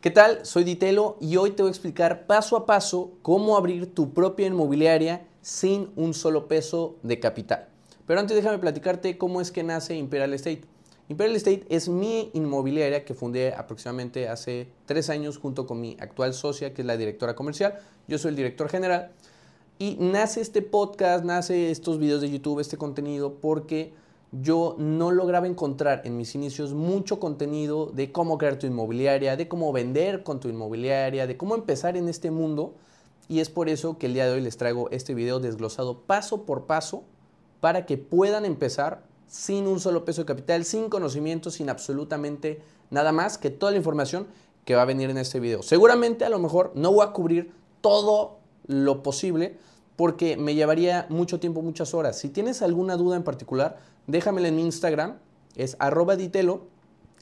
¿Qué 0.00 0.10
tal? 0.10 0.46
Soy 0.46 0.64
Ditelo 0.64 1.18
y 1.20 1.36
hoy 1.36 1.50
te 1.50 1.62
voy 1.62 1.68
a 1.68 1.72
explicar 1.72 2.26
paso 2.26 2.56
a 2.56 2.64
paso 2.64 3.18
cómo 3.20 3.58
abrir 3.58 3.94
tu 3.94 4.14
propia 4.14 4.46
inmobiliaria 4.46 5.26
sin 5.42 5.90
un 5.94 6.14
solo 6.14 6.48
peso 6.48 6.96
de 7.02 7.20
capital. 7.20 7.68
Pero 8.06 8.18
antes 8.18 8.34
déjame 8.34 8.58
platicarte 8.58 9.18
cómo 9.18 9.42
es 9.42 9.52
que 9.52 9.62
nace 9.62 9.94
Imperial 9.96 10.32
Estate. 10.32 10.62
Imperial 11.10 11.36
Estate 11.36 11.66
es 11.68 11.90
mi 11.90 12.30
inmobiliaria 12.32 13.04
que 13.04 13.12
fundé 13.12 13.52
aproximadamente 13.52 14.26
hace 14.26 14.68
tres 14.86 15.10
años 15.10 15.36
junto 15.36 15.66
con 15.66 15.82
mi 15.82 15.98
actual 16.00 16.32
socia, 16.32 16.72
que 16.72 16.80
es 16.80 16.86
la 16.86 16.96
directora 16.96 17.36
comercial. 17.36 17.78
Yo 18.08 18.16
soy 18.16 18.30
el 18.30 18.36
director 18.36 18.70
general. 18.70 19.12
Y 19.78 19.98
nace 20.00 20.40
este 20.40 20.62
podcast, 20.62 21.26
nace 21.26 21.70
estos 21.70 21.98
videos 21.98 22.22
de 22.22 22.30
YouTube, 22.30 22.60
este 22.60 22.78
contenido, 22.78 23.34
porque 23.34 23.92
yo 24.32 24.76
no 24.78 25.10
lograba 25.10 25.46
encontrar 25.46 26.02
en 26.04 26.16
mis 26.16 26.34
inicios 26.34 26.72
mucho 26.72 27.18
contenido 27.18 27.86
de 27.86 28.12
cómo 28.12 28.38
crear 28.38 28.58
tu 28.58 28.66
inmobiliaria, 28.66 29.36
de 29.36 29.48
cómo 29.48 29.72
vender 29.72 30.22
con 30.22 30.38
tu 30.38 30.48
inmobiliaria, 30.48 31.26
de 31.26 31.36
cómo 31.36 31.54
empezar 31.54 31.96
en 31.96 32.08
este 32.08 32.30
mundo. 32.30 32.74
Y 33.28 33.40
es 33.40 33.50
por 33.50 33.68
eso 33.68 33.98
que 33.98 34.06
el 34.06 34.14
día 34.14 34.26
de 34.26 34.32
hoy 34.32 34.40
les 34.40 34.56
traigo 34.56 34.88
este 34.90 35.14
video 35.14 35.40
desglosado 35.40 36.00
paso 36.00 36.42
por 36.42 36.66
paso 36.66 37.04
para 37.60 37.86
que 37.86 37.98
puedan 37.98 38.44
empezar 38.44 39.02
sin 39.26 39.66
un 39.66 39.80
solo 39.80 40.04
peso 40.04 40.22
de 40.22 40.26
capital, 40.26 40.64
sin 40.64 40.88
conocimiento, 40.88 41.50
sin 41.50 41.68
absolutamente 41.68 42.62
nada 42.90 43.12
más 43.12 43.38
que 43.38 43.50
toda 43.50 43.72
la 43.72 43.78
información 43.78 44.26
que 44.64 44.74
va 44.74 44.82
a 44.82 44.86
venir 44.86 45.10
en 45.10 45.18
este 45.18 45.40
video. 45.40 45.62
Seguramente 45.62 46.24
a 46.24 46.28
lo 46.28 46.38
mejor 46.38 46.72
no 46.74 46.92
voy 46.92 47.06
a 47.06 47.12
cubrir 47.12 47.52
todo 47.80 48.38
lo 48.66 49.02
posible 49.02 49.58
porque 50.00 50.38
me 50.38 50.54
llevaría 50.54 51.04
mucho 51.10 51.40
tiempo, 51.40 51.60
muchas 51.60 51.92
horas. 51.92 52.18
Si 52.18 52.30
tienes 52.30 52.62
alguna 52.62 52.96
duda 52.96 53.16
en 53.16 53.22
particular, 53.22 53.76
déjamela 54.06 54.48
en 54.48 54.56
mi 54.56 54.62
Instagram, 54.62 55.18
es 55.56 55.76
arroba 55.78 56.16
ditelo. 56.16 56.62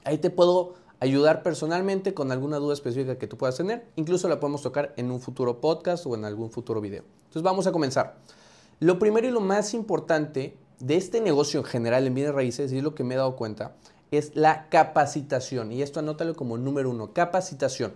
Ahí 0.05 0.19
te 0.19 0.31
puedo 0.31 0.75
ayudar 1.01 1.43
personalmente 1.43 2.15
con 2.15 2.31
alguna 2.31 2.59
duda 2.59 2.75
específica 2.75 3.19
que 3.19 3.27
tú 3.27 3.37
puedas 3.37 3.57
tener. 3.57 3.89
Incluso 3.97 4.29
la 4.29 4.39
podemos 4.39 4.63
tocar 4.63 4.95
en 4.97 5.11
un 5.11 5.21
futuro 5.21 5.61
podcast 5.61 6.07
o 6.07 6.15
en 6.15 6.25
algún 6.25 6.53
futuro 6.53 6.81
video. 6.81 7.03
Entonces 7.25 7.43
vamos 7.43 7.67
a 7.67 7.73
comenzar. 7.73 8.19
Lo 8.79 9.01
primero 9.01 9.27
y 9.27 9.33
lo 9.33 9.41
más 9.41 9.75
importante 9.75 10.57
de 10.79 10.95
este 10.95 11.21
negocio 11.21 11.59
en 11.59 11.67
general 11.67 12.07
en 12.07 12.15
bienes 12.15 12.33
raíces, 12.33 12.71
y 12.71 12.77
es 12.77 12.85
lo 12.85 12.95
que 12.95 13.03
me 13.03 13.15
he 13.15 13.19
dado 13.19 13.35
cuenta, 13.35 13.75
es 14.13 14.37
la 14.37 14.69
capacitación. 14.69 15.73
Y 15.73 15.83
esto 15.83 15.99
anótalo 15.99 16.37
como 16.37 16.57
número 16.57 16.91
uno, 16.91 17.13
capacitación. 17.13 17.95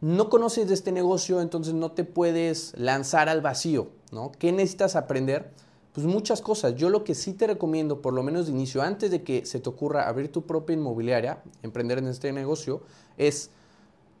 No 0.00 0.28
conoces 0.28 0.68
de 0.68 0.74
este 0.74 0.92
negocio, 0.92 1.40
entonces 1.40 1.72
no 1.72 1.92
te 1.92 2.04
puedes 2.04 2.74
lanzar 2.76 3.28
al 3.28 3.40
vacío, 3.40 3.88
¿no? 4.12 4.30
¿Qué 4.38 4.52
necesitas 4.52 4.94
aprender? 4.94 5.50
Pues 5.92 6.06
muchas 6.06 6.42
cosas. 6.42 6.74
Yo 6.74 6.90
lo 6.90 7.02
que 7.02 7.14
sí 7.14 7.32
te 7.32 7.46
recomiendo, 7.46 8.02
por 8.02 8.12
lo 8.12 8.22
menos 8.22 8.46
de 8.46 8.52
inicio, 8.52 8.82
antes 8.82 9.10
de 9.10 9.22
que 9.22 9.46
se 9.46 9.58
te 9.58 9.68
ocurra 9.70 10.08
abrir 10.08 10.30
tu 10.30 10.42
propia 10.42 10.74
inmobiliaria, 10.74 11.42
emprender 11.62 11.96
en 11.98 12.08
este 12.08 12.30
negocio, 12.32 12.82
es 13.16 13.50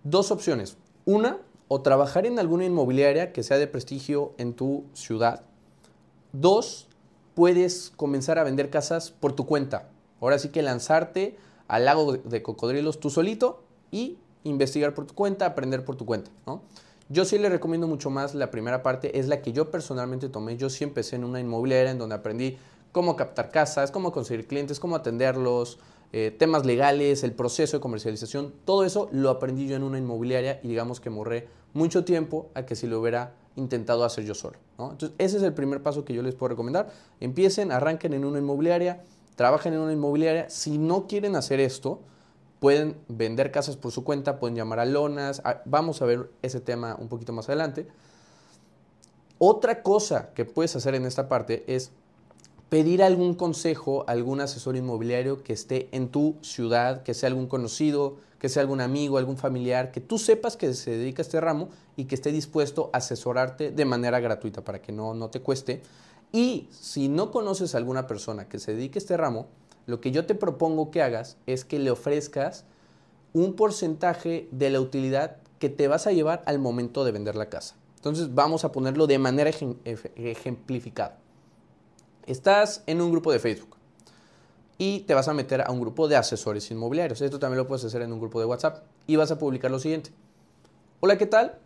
dos 0.02 0.30
opciones. 0.30 0.78
Una, 1.04 1.38
o 1.68 1.82
trabajar 1.82 2.26
en 2.26 2.38
alguna 2.38 2.64
inmobiliaria 2.64 3.32
que 3.32 3.42
sea 3.42 3.58
de 3.58 3.66
prestigio 3.66 4.32
en 4.38 4.54
tu 4.54 4.84
ciudad. 4.94 5.42
Dos, 6.32 6.88
puedes 7.34 7.92
comenzar 7.96 8.38
a 8.38 8.44
vender 8.44 8.70
casas 8.70 9.10
por 9.10 9.34
tu 9.34 9.46
cuenta. 9.46 9.90
Ahora 10.20 10.38
sí 10.38 10.48
que 10.48 10.62
lanzarte 10.62 11.36
al 11.68 11.84
lago 11.84 12.14
de 12.14 12.42
cocodrilos 12.42 13.00
tú 13.00 13.10
solito 13.10 13.64
y 13.90 14.18
investigar 14.48 14.94
por 14.94 15.06
tu 15.06 15.14
cuenta, 15.14 15.46
aprender 15.46 15.84
por 15.84 15.96
tu 15.96 16.06
cuenta. 16.06 16.30
¿no? 16.46 16.62
Yo 17.08 17.24
sí 17.24 17.38
le 17.38 17.48
recomiendo 17.48 17.86
mucho 17.86 18.10
más 18.10 18.34
la 18.34 18.50
primera 18.50 18.82
parte, 18.82 19.18
es 19.18 19.28
la 19.28 19.40
que 19.40 19.52
yo 19.52 19.70
personalmente 19.70 20.28
tomé. 20.28 20.56
Yo 20.56 20.70
sí 20.70 20.82
empecé 20.82 21.16
en 21.16 21.24
una 21.24 21.38
inmobiliaria 21.38 21.90
en 21.92 21.98
donde 21.98 22.16
aprendí 22.16 22.58
cómo 22.92 23.14
captar 23.14 23.50
casas, 23.50 23.90
cómo 23.90 24.10
conseguir 24.10 24.46
clientes, 24.46 24.80
cómo 24.80 24.96
atenderlos, 24.96 25.78
eh, 26.12 26.34
temas 26.36 26.64
legales, 26.64 27.22
el 27.24 27.32
proceso 27.32 27.76
de 27.76 27.80
comercialización. 27.80 28.52
Todo 28.64 28.84
eso 28.84 29.08
lo 29.12 29.30
aprendí 29.30 29.68
yo 29.68 29.76
en 29.76 29.82
una 29.82 29.98
inmobiliaria 29.98 30.60
y 30.62 30.68
digamos 30.68 31.00
que 31.00 31.10
morré 31.10 31.48
mucho 31.74 32.04
tiempo 32.04 32.50
a 32.54 32.64
que 32.64 32.74
si 32.74 32.86
lo 32.86 33.00
hubiera 33.00 33.34
intentado 33.54 34.04
hacer 34.04 34.24
yo 34.24 34.34
solo. 34.34 34.58
Entonces, 34.78 35.12
ese 35.18 35.36
es 35.36 35.42
el 35.42 35.52
primer 35.52 35.82
paso 35.82 36.04
que 36.04 36.14
yo 36.14 36.22
les 36.22 36.34
puedo 36.34 36.50
recomendar. 36.50 36.90
Empiecen, 37.20 37.70
arranquen 37.70 38.14
en 38.14 38.24
una 38.24 38.38
inmobiliaria, 38.38 39.02
trabajen 39.34 39.74
en 39.74 39.80
una 39.80 39.92
inmobiliaria. 39.92 40.50
Si 40.50 40.78
no 40.78 41.06
quieren 41.06 41.36
hacer 41.36 41.60
esto, 41.60 42.00
pueden 42.60 42.96
vender 43.08 43.50
casas 43.50 43.76
por 43.76 43.92
su 43.92 44.04
cuenta, 44.04 44.38
pueden 44.38 44.56
llamar 44.56 44.80
a 44.80 44.84
lonas, 44.84 45.42
vamos 45.64 46.02
a 46.02 46.06
ver 46.06 46.30
ese 46.42 46.60
tema 46.60 46.96
un 46.98 47.08
poquito 47.08 47.32
más 47.32 47.48
adelante. 47.48 47.86
Otra 49.38 49.82
cosa 49.82 50.30
que 50.34 50.44
puedes 50.44 50.74
hacer 50.76 50.94
en 50.94 51.04
esta 51.04 51.28
parte 51.28 51.64
es 51.66 51.90
pedir 52.68 53.02
algún 53.02 53.34
consejo 53.34 54.04
a 54.06 54.12
algún 54.12 54.40
asesor 54.40 54.76
inmobiliario 54.76 55.42
que 55.42 55.52
esté 55.52 55.88
en 55.92 56.08
tu 56.08 56.36
ciudad, 56.40 57.02
que 57.02 57.14
sea 57.14 57.28
algún 57.28 57.46
conocido, 57.46 58.16
que 58.38 58.48
sea 58.48 58.62
algún 58.62 58.80
amigo, 58.80 59.18
algún 59.18 59.36
familiar, 59.36 59.92
que 59.92 60.00
tú 60.00 60.18
sepas 60.18 60.56
que 60.56 60.72
se 60.74 60.92
dedica 60.92 61.20
a 61.20 61.24
este 61.24 61.40
ramo 61.40 61.68
y 61.96 62.06
que 62.06 62.14
esté 62.14 62.32
dispuesto 62.32 62.90
a 62.92 62.98
asesorarte 62.98 63.70
de 63.70 63.84
manera 63.84 64.20
gratuita 64.20 64.64
para 64.64 64.80
que 64.80 64.92
no, 64.92 65.14
no 65.14 65.28
te 65.30 65.40
cueste. 65.40 65.82
Y 66.32 66.68
si 66.70 67.08
no 67.08 67.30
conoces 67.30 67.74
a 67.74 67.78
alguna 67.78 68.06
persona 68.06 68.48
que 68.48 68.58
se 68.58 68.74
dedique 68.74 68.98
a 68.98 69.00
este 69.00 69.16
ramo, 69.16 69.46
lo 69.86 70.00
que 70.00 70.10
yo 70.10 70.26
te 70.26 70.34
propongo 70.34 70.90
que 70.90 71.02
hagas 71.02 71.36
es 71.46 71.64
que 71.64 71.78
le 71.78 71.90
ofrezcas 71.90 72.64
un 73.32 73.54
porcentaje 73.54 74.48
de 74.50 74.70
la 74.70 74.80
utilidad 74.80 75.36
que 75.58 75.68
te 75.68 75.88
vas 75.88 76.06
a 76.06 76.12
llevar 76.12 76.42
al 76.46 76.58
momento 76.58 77.04
de 77.04 77.12
vender 77.12 77.36
la 77.36 77.48
casa. 77.48 77.76
Entonces 77.96 78.34
vamos 78.34 78.64
a 78.64 78.72
ponerlo 78.72 79.06
de 79.06 79.18
manera 79.18 79.50
ejemplificada. 79.50 81.18
Estás 82.26 82.82
en 82.86 83.00
un 83.00 83.10
grupo 83.10 83.32
de 83.32 83.38
Facebook 83.38 83.76
y 84.78 85.00
te 85.00 85.14
vas 85.14 85.28
a 85.28 85.34
meter 85.34 85.62
a 85.62 85.70
un 85.70 85.80
grupo 85.80 86.08
de 86.08 86.16
asesores 86.16 86.70
inmobiliarios. 86.70 87.20
Esto 87.20 87.38
también 87.38 87.58
lo 87.58 87.66
puedes 87.66 87.84
hacer 87.84 88.02
en 88.02 88.12
un 88.12 88.20
grupo 88.20 88.40
de 88.40 88.46
WhatsApp 88.46 88.84
y 89.06 89.16
vas 89.16 89.30
a 89.30 89.38
publicar 89.38 89.70
lo 89.70 89.78
siguiente. 89.78 90.10
Hola, 91.00 91.16
¿qué 91.18 91.26
tal? 91.26 91.58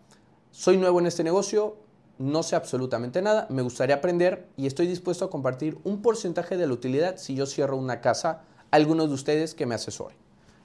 Soy 0.51 0.77
nuevo 0.77 1.01
en 1.01 1.07
este 1.07 1.25
negocio, 1.25 1.77
no 2.21 2.43
sé 2.43 2.55
absolutamente 2.55 3.23
nada, 3.23 3.47
me 3.49 3.63
gustaría 3.63 3.95
aprender 3.97 4.47
y 4.59 4.67
estoy 4.67 4.87
dispuesto 4.87 5.25
a 5.25 5.31
compartir 5.31 5.79
un 5.85 6.03
porcentaje 6.03 6.59
de 6.59 6.67
la 6.67 6.75
utilidad 6.75 7.17
si 7.17 7.35
yo 7.35 7.47
cierro 7.47 7.79
una 7.79 8.03
casa 8.03 8.43
algunos 8.71 9.09
de 9.09 9.15
ustedes 9.15 9.55
que 9.55 9.65
me 9.65 9.75
asesoren. 9.75 10.19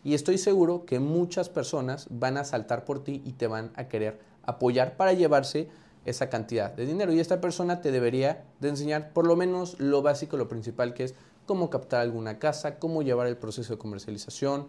Y 0.04 0.16
estoy 0.16 0.38
seguro 0.38 0.86
que 0.86 1.00
muchas 1.00 1.48
personas 1.48 2.08
van 2.10 2.36
a 2.36 2.44
saltar 2.44 2.84
por 2.84 3.06
ti 3.06 3.22
y 3.24 3.32
te 3.32 3.48
van 3.48 3.72
a 3.76 3.88
querer 3.88 4.20
apoyar 4.44 4.98
para 4.98 5.14
llevarse 5.14 5.70
esa 6.04 6.30
cantidad 6.30 6.74
de 6.74 6.86
dinero. 6.86 7.14
Y 7.14 7.22
esta 7.22 7.40
persona 7.40 7.80
te 7.80 7.94
debería 7.94 8.44
de 8.60 8.68
enseñar 8.68 9.14
por 9.14 9.26
lo 9.26 9.38
menos 9.38 9.80
lo 9.80 10.02
básico, 10.02 10.36
lo 10.36 10.50
principal 10.50 10.94
que 10.94 11.06
es 11.06 11.16
cómo 11.46 11.70
captar 11.70 12.02
alguna 12.02 12.38
casa, 12.38 12.80
cómo 12.80 13.02
llevar 13.02 13.28
el 13.28 13.38
proceso 13.38 13.76
de 13.76 13.80
comercialización, 13.80 14.68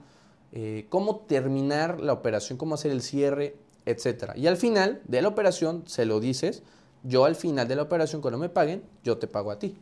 eh, 0.53 0.87
cómo 0.89 1.17
terminar 1.27 1.99
la 1.99 2.13
operación, 2.13 2.57
cómo 2.57 2.77
hacer 2.77 2.93
el 2.93 3.03
cierre, 3.03 3.57
etc. 3.87 4.33
Y 4.37 4.47
al 4.47 4.57
final 4.57 5.01
de 5.07 5.23
la 5.23 5.29
operación 5.29 5.85
se 5.87 6.05
lo 6.05 6.21
dices 6.21 6.63
yo 7.07 7.25
al 7.25 7.37
final 7.37 7.69
de 7.69 7.77
la 7.77 7.83
operación, 7.83 8.21
cuando 8.21 8.39
me 8.39 8.49
paguen, 8.49 8.83
yo 9.05 9.19
te 9.19 9.27
pago 9.27 9.51
a 9.51 9.59
ti. 9.59 9.79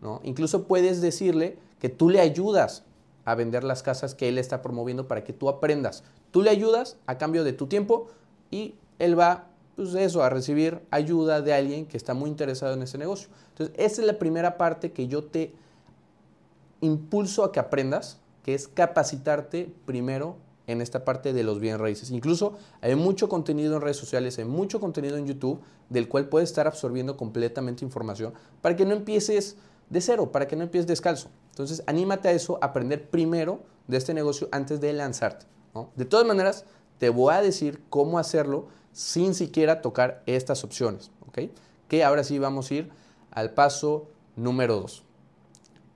¿no? 0.00 0.20
Incluso 0.22 0.66
puedes 0.66 1.00
decirle 1.00 1.58
que 1.80 1.88
tú 1.88 2.08
le 2.08 2.20
ayudas 2.20 2.84
a 3.24 3.34
vender 3.34 3.64
las 3.64 3.82
casas 3.82 4.14
que 4.14 4.28
él 4.28 4.38
está 4.38 4.62
promoviendo 4.62 5.08
para 5.08 5.24
que 5.24 5.32
tú 5.32 5.48
aprendas. 5.48 6.04
Tú 6.30 6.42
le 6.42 6.50
ayudas 6.50 6.96
a 7.06 7.18
cambio 7.18 7.44
de 7.44 7.52
tu 7.52 7.66
tiempo 7.66 8.08
y 8.50 8.74
él 8.98 9.18
va, 9.18 9.48
pues 9.76 9.94
eso, 9.94 10.22
a 10.22 10.30
recibir 10.30 10.80
ayuda 10.90 11.40
de 11.40 11.54
alguien 11.54 11.86
que 11.86 11.96
está 11.96 12.14
muy 12.14 12.30
interesado 12.30 12.74
en 12.74 12.82
ese 12.82 12.98
negocio. 12.98 13.28
Entonces, 13.50 13.74
esa 13.78 14.00
es 14.00 14.06
la 14.06 14.18
primera 14.18 14.56
parte 14.56 14.92
que 14.92 15.08
yo 15.08 15.24
te 15.24 15.52
impulso 16.80 17.44
a 17.44 17.52
que 17.52 17.60
aprendas, 17.60 18.18
que 18.44 18.54
es 18.54 18.68
capacitarte 18.68 19.72
primero 19.84 20.36
en 20.66 20.80
esta 20.80 21.04
parte 21.04 21.32
de 21.32 21.42
los 21.42 21.60
bienes 21.60 21.80
raíces. 21.80 22.10
Incluso 22.10 22.58
hay 22.80 22.94
mucho 22.94 23.28
contenido 23.28 23.76
en 23.76 23.82
redes 23.82 23.96
sociales, 23.96 24.38
hay 24.38 24.44
mucho 24.44 24.80
contenido 24.80 25.16
en 25.16 25.26
YouTube 25.26 25.60
del 25.88 26.08
cual 26.08 26.28
puedes 26.28 26.48
estar 26.50 26.66
absorbiendo 26.66 27.16
completamente 27.16 27.84
información 27.84 28.32
para 28.60 28.76
que 28.76 28.84
no 28.84 28.92
empieces 28.92 29.56
de 29.90 30.00
cero, 30.00 30.32
para 30.32 30.48
que 30.48 30.56
no 30.56 30.62
empieces 30.62 30.86
descalzo. 30.86 31.28
Entonces, 31.50 31.82
anímate 31.86 32.28
a 32.28 32.32
eso, 32.32 32.58
aprender 32.62 33.10
primero 33.10 33.60
de 33.86 33.96
este 33.98 34.14
negocio 34.14 34.48
antes 34.52 34.80
de 34.80 34.92
lanzarte. 34.92 35.46
De 35.96 36.04
todas 36.04 36.26
maneras, 36.26 36.64
te 36.98 37.08
voy 37.08 37.34
a 37.34 37.42
decir 37.42 37.82
cómo 37.88 38.18
hacerlo 38.18 38.68
sin 38.92 39.34
siquiera 39.34 39.82
tocar 39.82 40.22
estas 40.26 40.64
opciones. 40.64 41.10
¿ok? 41.26 41.50
Que 41.88 42.04
ahora 42.04 42.24
sí 42.24 42.38
vamos 42.38 42.70
a 42.70 42.74
ir 42.74 42.90
al 43.30 43.50
paso 43.52 44.08
número 44.36 44.76
dos. 44.76 45.02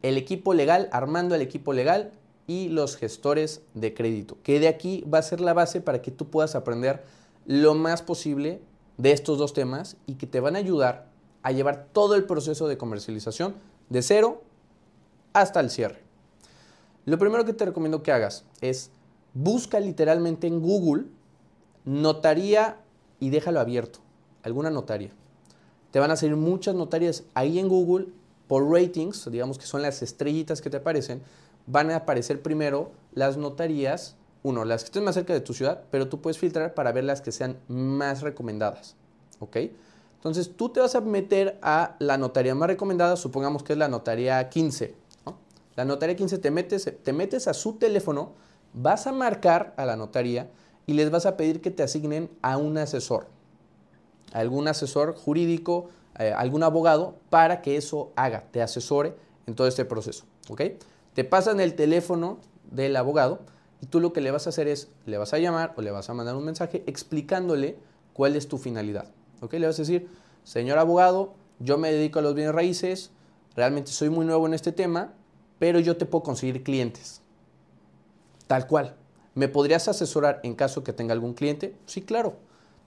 El 0.02 0.16
equipo 0.16 0.54
legal, 0.54 0.88
armando 0.92 1.34
el 1.34 1.42
equipo 1.42 1.72
legal 1.72 2.12
y 2.46 2.68
los 2.68 2.96
gestores 2.96 3.62
de 3.74 3.94
crédito, 3.94 4.38
que 4.42 4.60
de 4.60 4.68
aquí 4.68 5.04
va 5.12 5.18
a 5.18 5.22
ser 5.22 5.40
la 5.40 5.52
base 5.52 5.80
para 5.80 6.02
que 6.02 6.10
tú 6.10 6.28
puedas 6.28 6.54
aprender 6.54 7.04
lo 7.46 7.74
más 7.74 8.02
posible 8.02 8.60
de 8.98 9.12
estos 9.12 9.38
dos 9.38 9.52
temas 9.52 9.96
y 10.06 10.14
que 10.14 10.26
te 10.26 10.40
van 10.40 10.56
a 10.56 10.60
ayudar 10.60 11.06
a 11.42 11.52
llevar 11.52 11.86
todo 11.92 12.14
el 12.14 12.24
proceso 12.24 12.66
de 12.66 12.78
comercialización 12.78 13.54
de 13.88 14.02
cero 14.02 14.42
hasta 15.32 15.60
el 15.60 15.70
cierre. 15.70 16.00
Lo 17.04 17.18
primero 17.18 17.44
que 17.44 17.52
te 17.52 17.64
recomiendo 17.64 18.02
que 18.02 18.10
hagas 18.10 18.44
es 18.60 18.90
busca 19.32 19.78
literalmente 19.78 20.46
en 20.46 20.60
Google 20.60 21.04
notaría 21.84 22.78
y 23.20 23.30
déjalo 23.30 23.60
abierto, 23.60 24.00
alguna 24.42 24.70
notaría. 24.70 25.10
Te 25.92 26.00
van 26.00 26.10
a 26.10 26.16
salir 26.16 26.36
muchas 26.36 26.74
notarias 26.74 27.24
ahí 27.34 27.58
en 27.58 27.68
Google 27.68 28.08
por 28.48 28.68
ratings, 28.68 29.30
digamos 29.30 29.58
que 29.58 29.66
son 29.66 29.82
las 29.82 30.02
estrellitas 30.02 30.60
que 30.60 30.70
te 30.70 30.78
aparecen, 30.78 31.22
van 31.66 31.90
a 31.90 31.96
aparecer 31.96 32.42
primero 32.42 32.92
las 33.12 33.36
notarías 33.36 34.16
uno, 34.42 34.64
las 34.64 34.82
que 34.82 34.86
estén 34.86 35.02
más 35.02 35.16
cerca 35.16 35.32
de 35.32 35.40
tu 35.40 35.54
ciudad, 35.54 35.82
pero 35.90 36.08
tú 36.08 36.20
puedes 36.20 36.38
filtrar 36.38 36.72
para 36.74 36.92
ver 36.92 37.02
las 37.02 37.20
que 37.20 37.32
sean 37.32 37.58
más 37.66 38.22
recomendadas. 38.22 38.94
¿Ok? 39.40 39.56
Entonces 40.14 40.56
tú 40.56 40.68
te 40.68 40.78
vas 40.78 40.94
a 40.94 41.00
meter 41.00 41.58
a 41.62 41.96
la 41.98 42.16
notaría 42.16 42.54
más 42.54 42.68
recomendada, 42.68 43.16
supongamos 43.16 43.64
que 43.64 43.72
es 43.72 43.78
la 43.78 43.88
notaría 43.88 44.48
15. 44.48 44.94
La 45.74 45.84
notaría 45.84 46.16
15 46.16 46.38
te 46.38 46.50
metes, 46.50 46.92
te 47.02 47.12
metes 47.12 47.48
a 47.48 47.54
su 47.54 47.74
teléfono, 47.74 48.32
vas 48.72 49.06
a 49.06 49.12
marcar 49.12 49.74
a 49.76 49.84
la 49.84 49.96
notaría 49.96 50.48
y 50.86 50.94
les 50.94 51.10
vas 51.10 51.26
a 51.26 51.36
pedir 51.36 51.60
que 51.60 51.70
te 51.70 51.82
asignen 51.82 52.30
a 52.40 52.56
un 52.56 52.78
asesor, 52.78 53.26
algún 54.32 54.68
asesor 54.68 55.16
jurídico, 55.16 55.90
eh, 56.18 56.32
algún 56.36 56.62
abogado, 56.62 57.16
para 57.30 57.62
que 57.62 57.76
eso 57.76 58.12
haga, 58.16 58.44
te 58.52 58.62
asesore 58.62 59.16
en 59.46 59.54
todo 59.54 59.66
este 59.66 59.84
proceso. 59.84 60.24
¿ok? 60.48 60.62
Te 61.16 61.24
pasan 61.24 61.60
el 61.60 61.76
teléfono 61.76 62.40
del 62.70 62.94
abogado 62.94 63.40
y 63.80 63.86
tú 63.86 64.00
lo 64.00 64.12
que 64.12 64.20
le 64.20 64.30
vas 64.30 64.44
a 64.46 64.50
hacer 64.50 64.68
es, 64.68 64.90
le 65.06 65.16
vas 65.16 65.32
a 65.32 65.38
llamar 65.38 65.72
o 65.78 65.80
le 65.80 65.90
vas 65.90 66.10
a 66.10 66.14
mandar 66.14 66.36
un 66.36 66.44
mensaje 66.44 66.84
explicándole 66.86 67.78
cuál 68.12 68.36
es 68.36 68.48
tu 68.48 68.58
finalidad. 68.58 69.10
¿ok? 69.40 69.54
Le 69.54 69.66
vas 69.66 69.78
a 69.78 69.82
decir, 69.82 70.10
señor 70.44 70.76
abogado, 70.76 71.32
yo 71.58 71.78
me 71.78 71.90
dedico 71.90 72.18
a 72.18 72.22
los 72.22 72.34
bienes 72.34 72.54
raíces, 72.54 73.12
realmente 73.54 73.92
soy 73.92 74.10
muy 74.10 74.26
nuevo 74.26 74.46
en 74.46 74.52
este 74.52 74.72
tema, 74.72 75.14
pero 75.58 75.80
yo 75.80 75.96
te 75.96 76.04
puedo 76.04 76.22
conseguir 76.22 76.62
clientes. 76.62 77.22
Tal 78.46 78.66
cual. 78.66 78.94
¿Me 79.34 79.48
podrías 79.48 79.88
asesorar 79.88 80.40
en 80.42 80.54
caso 80.54 80.84
que 80.84 80.92
tenga 80.92 81.14
algún 81.14 81.32
cliente? 81.32 81.74
Sí, 81.86 82.02
claro. 82.02 82.36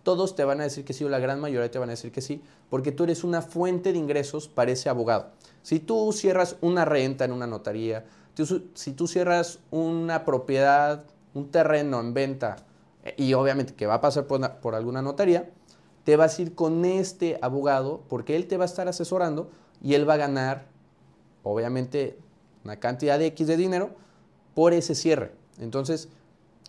Todos 0.04 0.36
te 0.36 0.44
van 0.44 0.62
a 0.62 0.66
decir 0.66 0.86
que 0.86 0.94
sí 0.94 1.04
o 1.04 1.10
la 1.10 1.18
gran 1.18 1.40
mayoría 1.40 1.72
te 1.72 1.80
van 1.80 1.90
a 1.90 1.94
decir 1.94 2.12
que 2.12 2.22
sí, 2.22 2.44
porque 2.70 2.92
tú 2.92 3.06
eres 3.06 3.24
una 3.24 3.42
fuente 3.42 3.92
de 3.92 3.98
ingresos 3.98 4.48
para 4.48 4.70
ese 4.70 4.88
abogado. 4.88 5.32
Si 5.64 5.80
tú 5.80 6.12
cierras 6.14 6.58
una 6.62 6.86
renta 6.86 7.26
en 7.26 7.32
una 7.32 7.48
notaría, 7.48 8.06
si 8.46 8.94
tú 8.94 9.08
cierras 9.08 9.60
una 9.72 10.26
propiedad, 10.26 11.06
un 11.34 11.50
terreno 11.50 12.00
en 12.00 12.14
venta, 12.14 12.58
y 13.18 13.34
obviamente 13.34 13.74
que 13.74 13.86
va 13.86 13.96
a 13.96 14.02
pasar 14.02 14.28
por, 14.28 14.60
por 14.60 14.76
alguna 14.76 15.02
notaría, 15.02 15.50
te 16.04 16.16
vas 16.16 16.38
a 16.38 16.42
ir 16.42 16.56
con 16.56 16.86
este 16.86 17.38
abogado 17.42 18.04
porque 18.08 18.36
él 18.36 18.48
te 18.48 18.58
va 18.58 18.64
a 18.64 18.66
estar 18.66 18.88
asesorando 18.88 19.50
y 19.82 19.94
él 19.94 20.08
va 20.08 20.16
a 20.16 20.18
ganar, 20.18 20.66
obviamente, 21.44 22.18
una 22.64 22.78
cantidad 22.78 23.20
de 23.20 23.28
X 23.28 23.48
de 23.48 23.58
dinero 23.58 23.92
por 24.54 24.74
ese 24.74 24.96
cierre. 24.96 25.32
Entonces, 25.60 26.10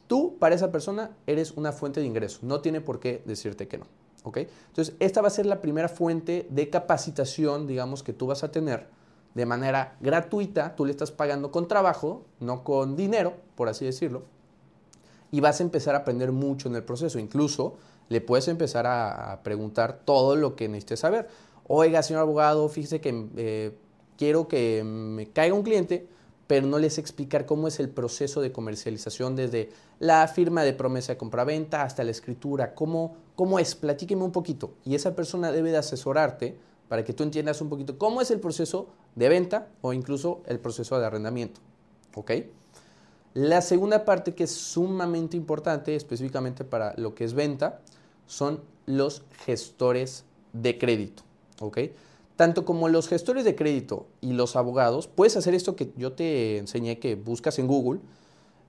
tú 0.06 0.36
para 0.38 0.54
esa 0.54 0.70
persona 0.70 1.10
eres 1.26 1.52
una 1.52 1.72
fuente 1.72 2.00
de 2.00 2.06
ingreso. 2.06 2.40
No 2.42 2.60
tiene 2.60 2.80
por 2.80 3.00
qué 3.00 3.22
decirte 3.24 3.66
que 3.66 3.78
no. 3.78 3.86
¿ok? 4.24 4.38
Entonces, 4.68 4.94
esta 5.00 5.20
va 5.20 5.28
a 5.28 5.30
ser 5.30 5.46
la 5.46 5.60
primera 5.60 5.88
fuente 5.88 6.46
de 6.50 6.70
capacitación, 6.70 7.66
digamos, 7.66 8.02
que 8.02 8.12
tú 8.12 8.26
vas 8.26 8.44
a 8.44 8.50
tener 8.50 8.88
de 9.34 9.46
manera 9.46 9.96
gratuita. 10.00 10.74
Tú 10.76 10.84
le 10.84 10.90
estás 10.90 11.10
pagando 11.10 11.50
con 11.50 11.68
trabajo, 11.68 12.24
no 12.40 12.64
con 12.64 12.96
dinero, 12.96 13.34
por 13.54 13.68
así 13.68 13.84
decirlo. 13.84 14.22
Y 15.30 15.40
vas 15.40 15.60
a 15.60 15.62
empezar 15.62 15.94
a 15.94 15.98
aprender 15.98 16.32
mucho 16.32 16.68
en 16.68 16.76
el 16.76 16.82
proceso. 16.82 17.18
Incluso 17.18 17.76
le 18.08 18.20
puedes 18.20 18.48
empezar 18.48 18.86
a, 18.86 19.40
preguntar 19.42 20.00
todo 20.04 20.36
lo 20.36 20.56
que 20.56 20.68
necesites 20.68 21.00
saber. 21.00 21.28
Oiga, 21.66 22.02
señor 22.02 22.22
abogado, 22.22 22.68
fíjese 22.68 23.00
que 23.00 23.28
eh, 23.36 23.72
quiero 24.18 24.48
que 24.48 24.82
me 24.84 25.28
caiga 25.28 25.54
un 25.54 25.62
cliente, 25.62 26.08
pero 26.48 26.66
no 26.66 26.80
les 26.80 26.98
explicar 26.98 27.46
cómo 27.46 27.68
es 27.68 27.78
el 27.78 27.88
proceso 27.88 28.40
de 28.40 28.50
comercialización 28.50 29.36
desde 29.36 29.68
la 30.00 30.26
firma 30.26 30.64
de 30.64 30.72
promesa 30.72 31.12
de 31.12 31.18
compraventa 31.18 31.82
hasta 31.82 32.02
la 32.02 32.10
escritura, 32.10 32.74
cómo, 32.74 33.14
cómo 33.36 33.60
es, 33.60 33.76
platíqueme 33.76 34.24
un 34.24 34.32
poquito. 34.32 34.72
Y 34.84 34.96
esa 34.96 35.14
persona 35.14 35.52
debe 35.52 35.70
de 35.70 35.76
asesorarte 35.76 36.58
para 36.90 37.04
que 37.04 37.12
tú 37.12 37.22
entiendas 37.22 37.60
un 37.60 37.68
poquito 37.68 37.96
cómo 37.98 38.20
es 38.20 38.32
el 38.32 38.40
proceso 38.40 38.88
de 39.14 39.28
venta 39.28 39.68
o 39.80 39.92
incluso 39.92 40.42
el 40.46 40.58
proceso 40.58 40.98
de 40.98 41.06
arrendamiento. 41.06 41.60
¿Ok? 42.16 42.32
La 43.32 43.62
segunda 43.62 44.04
parte 44.04 44.34
que 44.34 44.42
es 44.42 44.50
sumamente 44.50 45.36
importante 45.36 45.94
específicamente 45.94 46.64
para 46.64 46.94
lo 46.96 47.14
que 47.14 47.22
es 47.22 47.32
venta 47.32 47.80
son 48.26 48.60
los 48.86 49.22
gestores 49.44 50.24
de 50.52 50.78
crédito. 50.78 51.22
¿Ok? 51.60 51.78
Tanto 52.34 52.64
como 52.64 52.88
los 52.88 53.06
gestores 53.06 53.44
de 53.44 53.54
crédito 53.54 54.08
y 54.20 54.32
los 54.32 54.56
abogados, 54.56 55.06
puedes 55.06 55.36
hacer 55.36 55.54
esto 55.54 55.76
que 55.76 55.92
yo 55.96 56.14
te 56.14 56.58
enseñé 56.58 56.98
que 56.98 57.14
buscas 57.14 57.60
en 57.60 57.68
Google. 57.68 58.00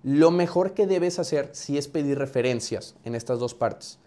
Lo 0.03 0.29
mejor 0.29 0.75
que 0.75 0.85
debes 0.85 1.17
hacer 1.17 1.49
si 1.53 1.79
es 1.79 1.87
pedir 1.87 2.19
referencias 2.19 2.93
en 3.03 3.15
estas 3.15 3.39
dos 3.39 3.55
partes. 3.55 3.97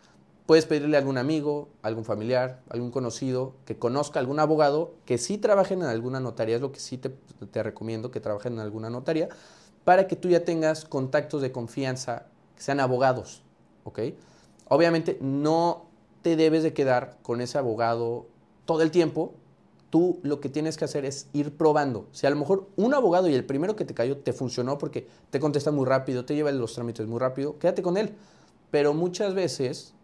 Puedes 0.46 0.66
pedirle 0.66 0.96
a 0.96 1.00
algún 1.00 1.16
amigo, 1.16 1.68
algún 1.82 2.04
familiar, 2.04 2.60
algún 2.68 2.90
conocido 2.90 3.54
que 3.64 3.78
conozca 3.78 4.20
algún 4.20 4.40
abogado 4.40 4.94
que 5.06 5.16
sí 5.16 5.38
trabajen 5.38 5.80
en 5.80 5.88
alguna 5.88 6.20
notaría, 6.20 6.56
es 6.56 6.60
lo 6.60 6.70
que 6.70 6.80
sí 6.80 6.98
te, 6.98 7.08
te 7.08 7.62
recomiendo 7.62 8.10
que 8.10 8.20
trabajen 8.20 8.54
en 8.54 8.58
alguna 8.58 8.90
notaría, 8.90 9.28
para 9.84 10.06
que 10.06 10.16
tú 10.16 10.28
ya 10.28 10.44
tengas 10.44 10.84
contactos 10.84 11.40
de 11.40 11.50
confianza 11.50 12.26
que 12.56 12.62
sean 12.62 12.80
abogados, 12.80 13.42
¿ok? 13.84 14.00
Obviamente 14.68 15.16
no 15.20 15.86
te 16.20 16.36
debes 16.36 16.62
de 16.62 16.74
quedar 16.74 17.18
con 17.22 17.40
ese 17.40 17.56
abogado 17.56 18.26
todo 18.66 18.82
el 18.82 18.90
tiempo, 18.90 19.34
tú 19.88 20.18
lo 20.22 20.40
que 20.40 20.48
tienes 20.48 20.76
que 20.76 20.84
hacer 20.84 21.04
es 21.04 21.28
ir 21.32 21.56
probando. 21.56 22.08
Si 22.12 22.26
a 22.26 22.30
lo 22.30 22.36
mejor 22.36 22.68
un 22.76 22.94
abogado 22.94 23.28
y 23.28 23.34
el 23.34 23.44
primero 23.44 23.76
que 23.76 23.84
te 23.84 23.94
cayó 23.94 24.18
te 24.18 24.32
funcionó 24.32 24.76
porque 24.76 25.06
te 25.30 25.38
contesta 25.38 25.70
muy 25.70 25.86
rápido, 25.86 26.24
te 26.24 26.34
lleva 26.34 26.50
los 26.50 26.74
trámites 26.74 27.06
muy 27.06 27.18
rápido, 27.18 27.58
quédate 27.58 27.82
con 27.82 27.96
él. 27.96 28.14
Pero 28.70 28.92
muchas 28.92 29.34
veces 29.34 29.94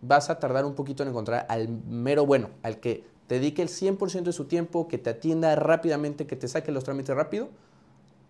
vas 0.00 0.30
a 0.30 0.38
tardar 0.38 0.64
un 0.64 0.74
poquito 0.74 1.02
en 1.02 1.10
encontrar 1.10 1.46
al 1.48 1.68
mero 1.68 2.26
bueno, 2.26 2.50
al 2.62 2.80
que 2.80 3.04
te 3.26 3.36
dedique 3.36 3.62
el 3.62 3.68
100% 3.68 4.22
de 4.22 4.32
su 4.32 4.46
tiempo, 4.46 4.88
que 4.88 4.98
te 4.98 5.10
atienda 5.10 5.54
rápidamente, 5.54 6.26
que 6.26 6.36
te 6.36 6.48
saque 6.48 6.72
los 6.72 6.84
trámites 6.84 7.14
rápido. 7.14 7.48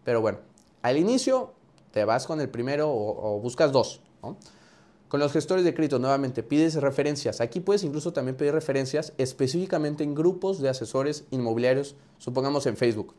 Pero 0.05 0.21
bueno, 0.21 0.39
al 0.83 0.97
inicio 0.97 1.53
te 1.93 2.05
vas 2.05 2.27
con 2.27 2.41
el 2.41 2.49
primero 2.49 2.91
o, 2.91 3.39
buscas 3.41 3.73
dos. 3.73 4.01
Con 5.09 5.21
los 5.21 5.33
gestores 5.33 5.65
de 5.65 5.73
crédito, 5.73 5.99
nuevamente, 5.99 6.43
pides 6.43 6.75
referencias. 6.75 7.41
Aquí 7.41 7.61
puedes 7.61 7.85
incluso 7.85 8.13
también 8.13 8.37
pedir 8.37 8.53
referencias 8.53 9.13
específicamente 9.17 10.05
en 10.05 10.15
grupos 10.15 10.61
de 10.61 10.69
asesores 10.69 11.25
inmobiliarios, 11.31 11.95
supongamos 12.19 12.67
en 12.67 12.77
Facebook. 12.77 13.15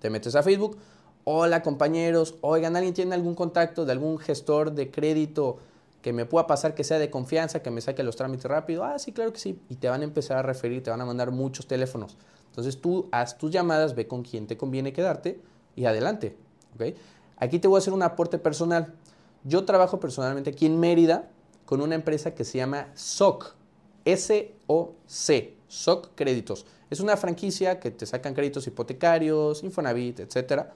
Te 0.00 0.10
metes 0.10 0.34
a 0.34 0.42
Facebook, 0.42 0.76
hola 1.24 1.62
compañeros, 1.62 2.34
oigan, 2.42 2.76
¿alguien 2.76 2.94
tiene 2.94 3.14
algún 3.14 3.34
contacto 3.34 3.84
de 3.86 3.92
algún 3.92 4.18
gestor 4.18 4.72
de 4.72 4.90
crédito 4.90 5.58
que 6.06 6.12
me 6.12 6.24
pueda 6.24 6.46
pasar 6.46 6.76
que 6.76 6.84
sea 6.84 7.00
de 7.00 7.10
confianza, 7.10 7.64
que 7.64 7.72
me 7.72 7.80
saque 7.80 8.04
los 8.04 8.14
trámites 8.14 8.44
rápido. 8.44 8.84
Ah, 8.84 8.96
sí, 8.96 9.10
claro 9.10 9.32
que 9.32 9.40
sí. 9.40 9.58
Y 9.68 9.74
te 9.74 9.88
van 9.88 10.02
a 10.02 10.04
empezar 10.04 10.36
a 10.38 10.42
referir, 10.42 10.80
te 10.80 10.88
van 10.88 11.00
a 11.00 11.04
mandar 11.04 11.32
muchos 11.32 11.66
teléfonos. 11.66 12.16
Entonces 12.46 12.80
tú 12.80 13.08
haz 13.10 13.36
tus 13.38 13.50
llamadas, 13.50 13.96
ve 13.96 14.06
con 14.06 14.22
quién 14.22 14.46
te 14.46 14.56
conviene 14.56 14.92
quedarte 14.92 15.40
y 15.74 15.84
adelante. 15.86 16.36
¿okay? 16.76 16.94
Aquí 17.38 17.58
te 17.58 17.66
voy 17.66 17.78
a 17.78 17.78
hacer 17.78 17.92
un 17.92 18.04
aporte 18.04 18.38
personal. 18.38 18.94
Yo 19.42 19.64
trabajo 19.64 19.98
personalmente 19.98 20.50
aquí 20.50 20.66
en 20.66 20.78
Mérida 20.78 21.28
con 21.64 21.80
una 21.80 21.96
empresa 21.96 22.36
que 22.36 22.44
se 22.44 22.58
llama 22.58 22.86
SOC. 22.94 23.56
S-O-C. 24.04 25.56
SOC 25.66 26.14
Créditos. 26.14 26.66
Es 26.88 27.00
una 27.00 27.16
franquicia 27.16 27.80
que 27.80 27.90
te 27.90 28.06
sacan 28.06 28.32
créditos 28.32 28.64
hipotecarios, 28.68 29.64
Infonavit, 29.64 30.20
etcétera 30.20 30.72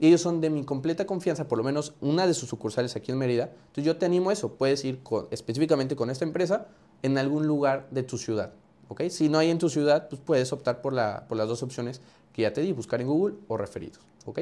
ellos 0.00 0.20
son 0.20 0.40
de 0.40 0.50
mi 0.50 0.64
completa 0.64 1.06
confianza, 1.06 1.48
por 1.48 1.58
lo 1.58 1.64
menos 1.64 1.94
una 2.00 2.26
de 2.26 2.34
sus 2.34 2.48
sucursales 2.48 2.96
aquí 2.96 3.12
en 3.12 3.18
Mérida. 3.18 3.44
Entonces 3.44 3.84
yo 3.84 3.96
te 3.96 4.06
animo 4.06 4.30
a 4.30 4.32
eso. 4.32 4.54
Puedes 4.54 4.84
ir 4.84 5.00
específicamente 5.30 5.96
con 5.96 6.10
esta 6.10 6.24
empresa 6.24 6.66
en 7.02 7.16
algún 7.18 7.46
lugar 7.46 7.88
de 7.90 8.02
tu 8.02 8.18
ciudad. 8.18 8.52
¿ok? 8.88 9.02
Si 9.08 9.28
no 9.28 9.38
hay 9.38 9.50
en 9.50 9.58
tu 9.58 9.70
ciudad, 9.70 10.08
pues 10.08 10.20
puedes 10.20 10.52
optar 10.52 10.82
por, 10.82 10.92
la, 10.92 11.26
por 11.28 11.38
las 11.38 11.48
dos 11.48 11.62
opciones 11.62 12.00
que 12.32 12.42
ya 12.42 12.52
te 12.52 12.60
di, 12.60 12.72
buscar 12.72 13.00
en 13.00 13.06
Google 13.06 13.36
o 13.48 13.56
referidos. 13.56 14.00
¿ok? 14.26 14.40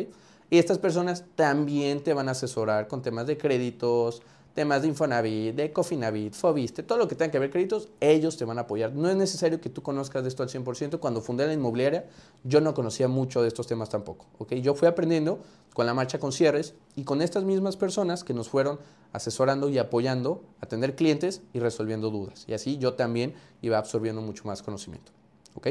Y 0.50 0.58
estas 0.58 0.78
personas 0.78 1.24
también 1.36 2.02
te 2.02 2.12
van 2.14 2.28
a 2.28 2.32
asesorar 2.32 2.88
con 2.88 3.02
temas 3.02 3.26
de 3.26 3.38
créditos, 3.38 4.22
temas 4.54 4.82
de 4.82 4.88
Infonavit, 4.88 5.54
de 5.54 5.72
Cofinavit, 5.72 6.32
Fobiste, 6.32 6.84
todo 6.84 6.96
lo 6.96 7.08
que 7.08 7.16
tenga 7.16 7.32
que 7.32 7.38
ver 7.40 7.50
créditos, 7.50 7.88
ellos 8.00 8.36
te 8.36 8.44
van 8.44 8.58
a 8.58 8.62
apoyar. 8.62 8.92
No 8.92 9.10
es 9.10 9.16
necesario 9.16 9.60
que 9.60 9.68
tú 9.68 9.82
conozcas 9.82 10.22
de 10.22 10.28
esto 10.28 10.44
al 10.44 10.48
100%. 10.48 11.00
Cuando 11.00 11.20
fundé 11.20 11.46
la 11.46 11.52
inmobiliaria, 11.52 12.06
yo 12.44 12.60
no 12.60 12.72
conocía 12.72 13.08
mucho 13.08 13.42
de 13.42 13.48
estos 13.48 13.66
temas 13.66 13.90
tampoco. 13.90 14.26
¿ok? 14.38 14.54
Yo 14.54 14.74
fui 14.74 14.86
aprendiendo 14.86 15.40
con 15.74 15.86
la 15.86 15.94
marcha 15.94 16.20
con 16.20 16.30
cierres 16.30 16.74
y 16.94 17.02
con 17.02 17.20
estas 17.20 17.42
mismas 17.42 17.76
personas 17.76 18.22
que 18.22 18.32
nos 18.32 18.48
fueron 18.48 18.78
asesorando 19.12 19.68
y 19.68 19.78
apoyando 19.78 20.44
a 20.60 20.66
tener 20.66 20.94
clientes 20.94 21.42
y 21.52 21.58
resolviendo 21.58 22.10
dudas. 22.10 22.44
Y 22.46 22.54
así 22.54 22.78
yo 22.78 22.94
también 22.94 23.34
iba 23.60 23.78
absorbiendo 23.78 24.22
mucho 24.22 24.44
más 24.44 24.62
conocimiento. 24.62 25.10
¿ok? 25.56 25.68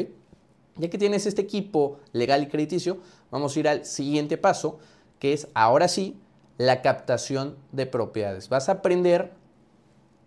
Ya 0.75 0.89
que 0.89 0.97
tienes 0.97 1.25
este 1.25 1.41
equipo 1.41 1.99
legal 2.11 2.43
y 2.43 2.47
crediticio, 2.47 2.97
vamos 3.31 3.55
a 3.55 3.59
ir 3.59 3.67
al 3.69 3.85
siguiente 3.85 4.37
paso, 4.37 4.79
que 5.19 5.31
es 5.31 5.47
ahora 5.53 5.87
sí 5.87 6.17
la 6.57 6.81
captación 6.81 7.57
de 7.71 7.85
propiedades. 7.85 8.49
Vas 8.49 8.69
a 8.69 8.73
aprender 8.73 9.31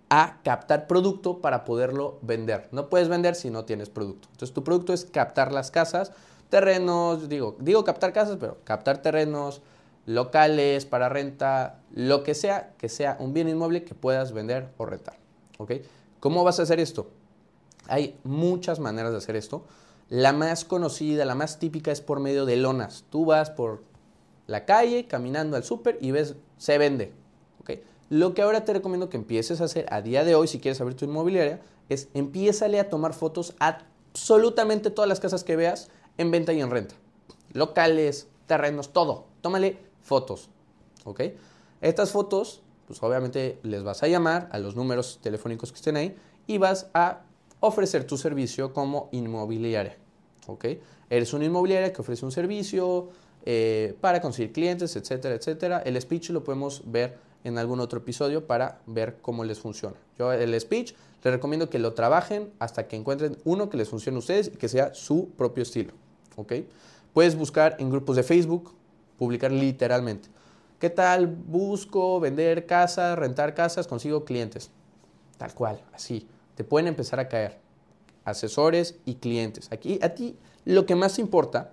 a 0.09 0.38
captar 0.45 0.87
producto 0.87 1.40
para 1.40 1.64
poderlo 1.64 2.18
vender. 2.23 2.68
No 2.73 2.88
puedes 2.88 3.09
vender 3.09 3.35
si 3.35 3.50
no 3.50 3.64
tienes 3.64 3.90
producto. 3.90 4.28
Entonces 4.30 4.54
tu 4.54 4.62
producto 4.62 4.92
es 4.92 5.04
captar 5.04 5.52
las 5.52 5.71
casas, 5.71 6.12
terrenos, 6.49 7.28
digo, 7.28 7.56
digo 7.59 7.85
captar 7.85 8.12
casas, 8.12 8.37
pero 8.38 8.59
captar 8.64 9.02
terrenos, 9.02 9.62
locales 10.06 10.87
para 10.87 11.09
renta, 11.09 11.80
lo 11.92 12.23
que 12.23 12.35
sea, 12.35 12.73
que 12.78 12.88
sea 12.88 13.16
un 13.18 13.33
bien 13.33 13.49
inmueble 13.49 13.85
que 13.85 13.95
puedas 13.95 14.33
vender 14.33 14.68
o 14.76 14.87
rentar. 14.87 15.16
¿Ok? 15.59 15.73
¿Cómo 16.21 16.45
vas 16.45 16.61
a 16.61 16.62
hacer 16.62 16.80
esto? 16.80 17.09
Hay 17.88 18.18
muchas 18.25 18.78
maneras 18.78 19.12
de 19.12 19.18
hacer 19.18 19.37
esto. 19.37 19.64
La 20.09 20.33
más 20.33 20.64
conocida, 20.64 21.25
la 21.25 21.35
más 21.35 21.59
típica 21.59 21.90
es 21.90 22.00
por 22.00 22.21
medio 22.21 22.47
de 22.47 22.56
lonas. 22.56 23.04
Tú 23.11 23.25
vas 23.25 23.50
por 23.50 23.83
la 24.47 24.65
calle, 24.65 25.07
caminando 25.07 25.57
al 25.57 25.65
súper 25.65 25.99
y 26.00 26.11
ves, 26.11 26.37
se 26.57 26.79
vende. 26.79 27.12
Lo 28.09 28.35
que 28.35 28.43
ahora 28.43 28.65
te 28.65 28.73
recomiendo 28.73 29.09
que 29.09 29.17
empieces 29.17 29.61
a 29.61 29.65
hacer 29.65 29.87
a 29.91 30.00
día 30.00 30.25
de 30.25 30.37
hoy, 30.37 30.47
si 30.47 30.61
quieres 30.61 30.81
abrir 30.81 30.97
tu 30.97 31.07
inmobiliaria, 31.07 31.61
es 31.88 32.09
empiézale 32.15 32.79
a 32.79 32.88
tomar 32.88 33.15
fotos 33.15 33.55
a 33.59 33.81
absolutamente 34.17 34.91
todas 34.91 35.09
las 35.09 35.19
casas 35.19 35.45
que 35.45 35.57
veas 35.57 35.91
en 36.17 36.31
venta 36.31 36.53
y 36.53 36.61
en 36.61 36.71
renta. 36.71 36.95
Locales, 37.53 38.29
terrenos, 38.47 38.93
todo. 38.93 39.26
Tómale 39.41 39.79
fotos. 40.00 40.49
¿Ok? 41.05 41.21
Estas 41.81 42.12
fotos, 42.12 42.62
pues 42.87 43.03
obviamente 43.03 43.59
les 43.62 43.83
vas 43.83 44.03
a 44.03 44.09
llamar 44.09 44.49
a 44.53 44.59
los 44.59 44.76
números 44.76 45.19
telefónicos 45.21 45.73
que 45.73 45.76
estén 45.76 45.97
ahí 45.97 46.17
y 46.47 46.59
vas 46.59 46.88
a 46.95 47.25
ofrecer 47.61 48.07
tu 48.07 48.17
servicio 48.17 48.73
como 48.73 49.09
inmobiliaria. 49.11 49.99
¿Ok? 50.47 50.65
Eres 51.11 51.33
una 51.33 51.45
inmobiliaria 51.45 51.93
que 51.93 52.00
ofrece 52.00 52.25
un 52.25 52.33
servicio 52.33 53.11
eh, 53.49 53.97
para 54.00 54.21
conseguir 54.21 54.53
clientes, 54.53 54.97
etcétera, 54.97 55.37
etcétera. 55.37 55.79
El 55.79 56.00
speech 56.00 56.31
lo 56.31 56.43
podemos 56.43 56.83
ver 56.85 57.17
en 57.45 57.59
algún 57.59 57.79
otro 57.79 58.00
episodio 58.00 58.45
para 58.45 58.81
ver 58.87 59.19
cómo 59.23 59.45
les 59.45 59.61
funciona. 59.61 59.95
Yo 60.19 60.33
el 60.33 60.61
speech 60.61 60.95
les 61.23 61.33
recomiendo 61.33 61.71
que 61.71 61.79
lo 61.79 61.95
trabajen 61.95 62.50
hasta 62.59 62.88
que 62.88 62.97
encuentren 62.97 63.38
uno 63.45 63.71
que 63.71 63.76
les 63.76 63.88
funcione 63.88 64.17
a 64.17 64.19
ustedes 64.19 64.49
y 64.49 64.57
que 64.57 64.69
sea 64.69 64.95
su 64.95 65.29
propio 65.31 65.62
estilo. 65.62 65.93
¿Ok? 66.35 66.55
Puedes 67.15 67.37
buscar 67.37 67.76
en 67.79 67.88
grupos 67.88 68.17
de 68.17 68.25
Facebook, 68.25 68.75
publicar 69.17 69.53
literalmente. 69.53 70.29
¿Qué 70.81 70.91
tal? 70.91 71.29
Busco 71.29 72.19
vender 72.19 72.67
casas, 72.67 73.17
rentar 73.17 73.55
casas, 73.55 73.87
consigo 73.87 74.25
clientes. 74.25 74.71
Tal 75.38 75.55
cual, 75.55 75.81
así. 75.95 76.26
Te 76.57 76.65
pueden 76.65 76.88
empezar 76.88 77.21
a 77.21 77.29
caer 77.29 77.59
asesores 78.25 78.97
y 79.05 79.15
clientes. 79.15 79.69
Aquí 79.71 80.00
a 80.03 80.09
ti 80.11 80.37
lo 80.65 80.85
que 80.85 80.97
más 80.97 81.21
importa 81.21 81.71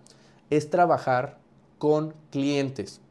es 0.52 0.70
trabajar 0.70 1.42
con 1.84 2.14
clientes, 2.32 3.02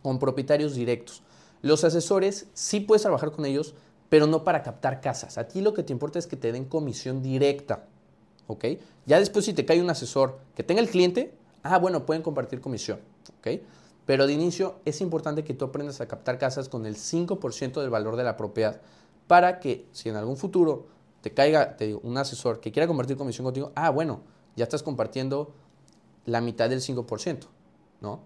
con 0.00 0.18
propietarios 0.18 0.74
directos. 0.74 1.22
Los 1.60 1.84
asesores 1.84 2.46
sí 2.54 2.80
puedes 2.80 3.02
trabajar 3.02 3.30
con 3.30 3.44
ellos, 3.44 3.74
pero 4.08 4.26
no 4.26 4.42
para 4.42 4.62
captar 4.62 5.02
casas. 5.02 5.36
A 5.36 5.48
ti 5.48 5.60
lo 5.60 5.74
que 5.74 5.82
te 5.82 5.92
importa 5.92 6.18
es 6.18 6.26
que 6.26 6.34
te 6.34 6.50
den 6.50 6.64
comisión 6.64 7.22
directa. 7.22 7.84
¿Ok? 8.46 8.64
Ya 9.04 9.18
después 9.18 9.44
si 9.44 9.52
te 9.52 9.66
cae 9.66 9.82
un 9.82 9.90
asesor 9.90 10.38
que 10.54 10.62
tenga 10.62 10.80
el 10.80 10.88
cliente, 10.88 11.34
ah, 11.62 11.76
bueno, 11.76 12.06
pueden 12.06 12.22
compartir 12.22 12.62
comisión. 12.62 13.00
¿Ok? 13.38 13.60
Pero 14.06 14.26
de 14.26 14.32
inicio 14.32 14.76
es 14.86 15.02
importante 15.02 15.44
que 15.44 15.52
tú 15.52 15.66
aprendas 15.66 16.00
a 16.00 16.08
captar 16.08 16.38
casas 16.38 16.70
con 16.70 16.86
el 16.86 16.96
5% 16.96 17.82
del 17.82 17.90
valor 17.90 18.16
de 18.16 18.24
la 18.24 18.38
propiedad 18.38 18.80
para 19.26 19.60
que 19.60 19.84
si 19.92 20.08
en 20.08 20.16
algún 20.16 20.38
futuro 20.38 20.86
te 21.20 21.34
caiga 21.34 21.76
un 22.02 22.16
asesor 22.16 22.60
que 22.60 22.72
quiera 22.72 22.86
compartir 22.86 23.18
comisión 23.18 23.44
contigo, 23.44 23.72
ah, 23.74 23.90
bueno, 23.90 24.22
ya 24.56 24.64
estás 24.64 24.82
compartiendo 24.82 25.52
la 26.24 26.40
mitad 26.40 26.70
del 26.70 26.80
5%, 26.80 27.46
¿no? 28.00 28.20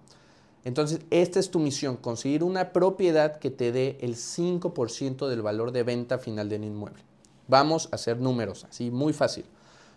Entonces, 0.64 1.00
esta 1.10 1.40
es 1.40 1.50
tu 1.50 1.58
misión, 1.58 1.96
conseguir 1.96 2.44
una 2.44 2.72
propiedad 2.72 3.38
que 3.38 3.50
te 3.50 3.72
dé 3.72 3.96
el 4.00 4.16
5% 4.16 5.28
del 5.28 5.42
valor 5.42 5.72
de 5.72 5.82
venta 5.82 6.18
final 6.18 6.48
del 6.48 6.64
inmueble. 6.64 7.02
Vamos 7.48 7.88
a 7.90 7.96
hacer 7.96 8.20
números, 8.20 8.64
así 8.68 8.90
muy 8.90 9.12
fácil. 9.12 9.46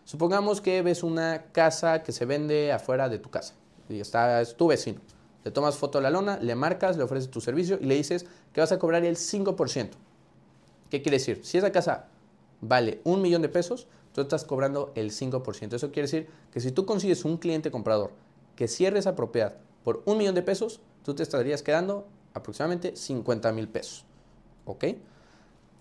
Supongamos 0.05 0.61
que 0.61 0.81
ves 0.81 1.03
una 1.03 1.43
casa 1.51 2.03
que 2.03 2.11
se 2.11 2.25
vende 2.25 2.71
afuera 2.71 3.09
de 3.09 3.19
tu 3.19 3.29
casa 3.29 3.55
y 3.89 3.99
está, 3.99 4.41
es 4.41 4.55
tu 4.55 4.67
vecino. 4.67 5.01
Le 5.43 5.51
tomas 5.51 5.75
foto 5.75 5.97
a 5.97 6.01
la 6.01 6.09
lona, 6.09 6.37
le 6.37 6.55
marcas, 6.55 6.95
le 6.97 7.03
ofreces 7.03 7.29
tu 7.29 7.41
servicio 7.41 7.77
y 7.81 7.85
le 7.85 7.95
dices 7.95 8.25
que 8.53 8.61
vas 8.61 8.71
a 8.71 8.79
cobrar 8.79 9.03
el 9.03 9.17
5%. 9.17 9.89
¿Qué 10.89 11.01
quiere 11.01 11.17
decir? 11.17 11.41
Si 11.43 11.57
esa 11.57 11.71
casa 11.71 12.07
vale 12.61 13.01
un 13.03 13.21
millón 13.21 13.41
de 13.41 13.49
pesos, 13.49 13.87
tú 14.13 14.21
estás 14.21 14.45
cobrando 14.45 14.93
el 14.95 15.11
5%. 15.11 15.73
Eso 15.73 15.91
quiere 15.91 16.07
decir 16.07 16.29
que 16.51 16.61
si 16.61 16.71
tú 16.71 16.85
consigues 16.85 17.25
un 17.25 17.37
cliente 17.37 17.71
comprador 17.71 18.11
que 18.55 18.67
cierre 18.67 18.99
esa 18.99 19.15
propiedad 19.15 19.57
por 19.83 20.01
un 20.05 20.17
millón 20.17 20.35
de 20.35 20.41
pesos, 20.41 20.79
tú 21.03 21.13
te 21.13 21.23
estarías 21.23 21.61
quedando 21.61 22.07
aproximadamente 22.33 22.95
50 22.95 23.51
mil 23.51 23.67
pesos. 23.67 24.05
¿Ok? 24.65 24.85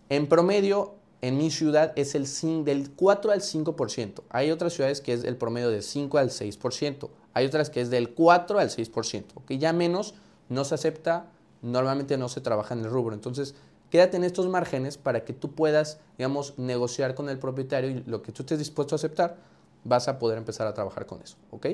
En 0.08 0.28
promedio, 0.28 0.94
en 1.20 1.38
mi 1.38 1.50
ciudad 1.50 1.92
es 1.96 2.14
el 2.14 2.26
del 2.64 2.90
4 2.90 3.30
al 3.30 3.40
5%. 3.40 4.22
Hay 4.28 4.50
otras 4.50 4.72
ciudades 4.74 5.00
que 5.00 5.12
es 5.12 5.24
el 5.24 5.36
promedio 5.36 5.70
del 5.70 5.82
5 5.82 6.18
al 6.18 6.30
6%. 6.30 7.08
Hay 7.34 7.46
otras 7.46 7.70
que 7.70 7.80
es 7.80 7.90
del 7.90 8.12
4 8.12 8.58
al 8.58 8.68
6%. 8.68 9.24
¿ok? 9.36 9.52
Ya 9.52 9.72
menos 9.72 10.14
no 10.48 10.64
se 10.64 10.74
acepta, 10.74 11.26
normalmente 11.62 12.18
no 12.18 12.28
se 12.28 12.40
trabaja 12.40 12.74
en 12.74 12.80
el 12.80 12.90
rubro. 12.90 13.14
Entonces, 13.14 13.54
quédate 13.90 14.16
en 14.16 14.24
estos 14.24 14.48
márgenes 14.48 14.98
para 14.98 15.24
que 15.24 15.32
tú 15.32 15.52
puedas, 15.52 16.00
digamos, 16.18 16.58
negociar 16.58 17.14
con 17.14 17.28
el 17.28 17.38
propietario 17.38 17.90
y 17.90 18.02
lo 18.04 18.20
que 18.20 18.32
tú 18.32 18.42
estés 18.42 18.58
dispuesto 18.58 18.94
a 18.94 18.96
aceptar, 18.96 19.36
vas 19.84 20.08
a 20.08 20.18
poder 20.18 20.38
empezar 20.38 20.66
a 20.66 20.74
trabajar 20.74 21.06
con 21.06 21.22
eso. 21.22 21.36
¿Ok? 21.52 21.66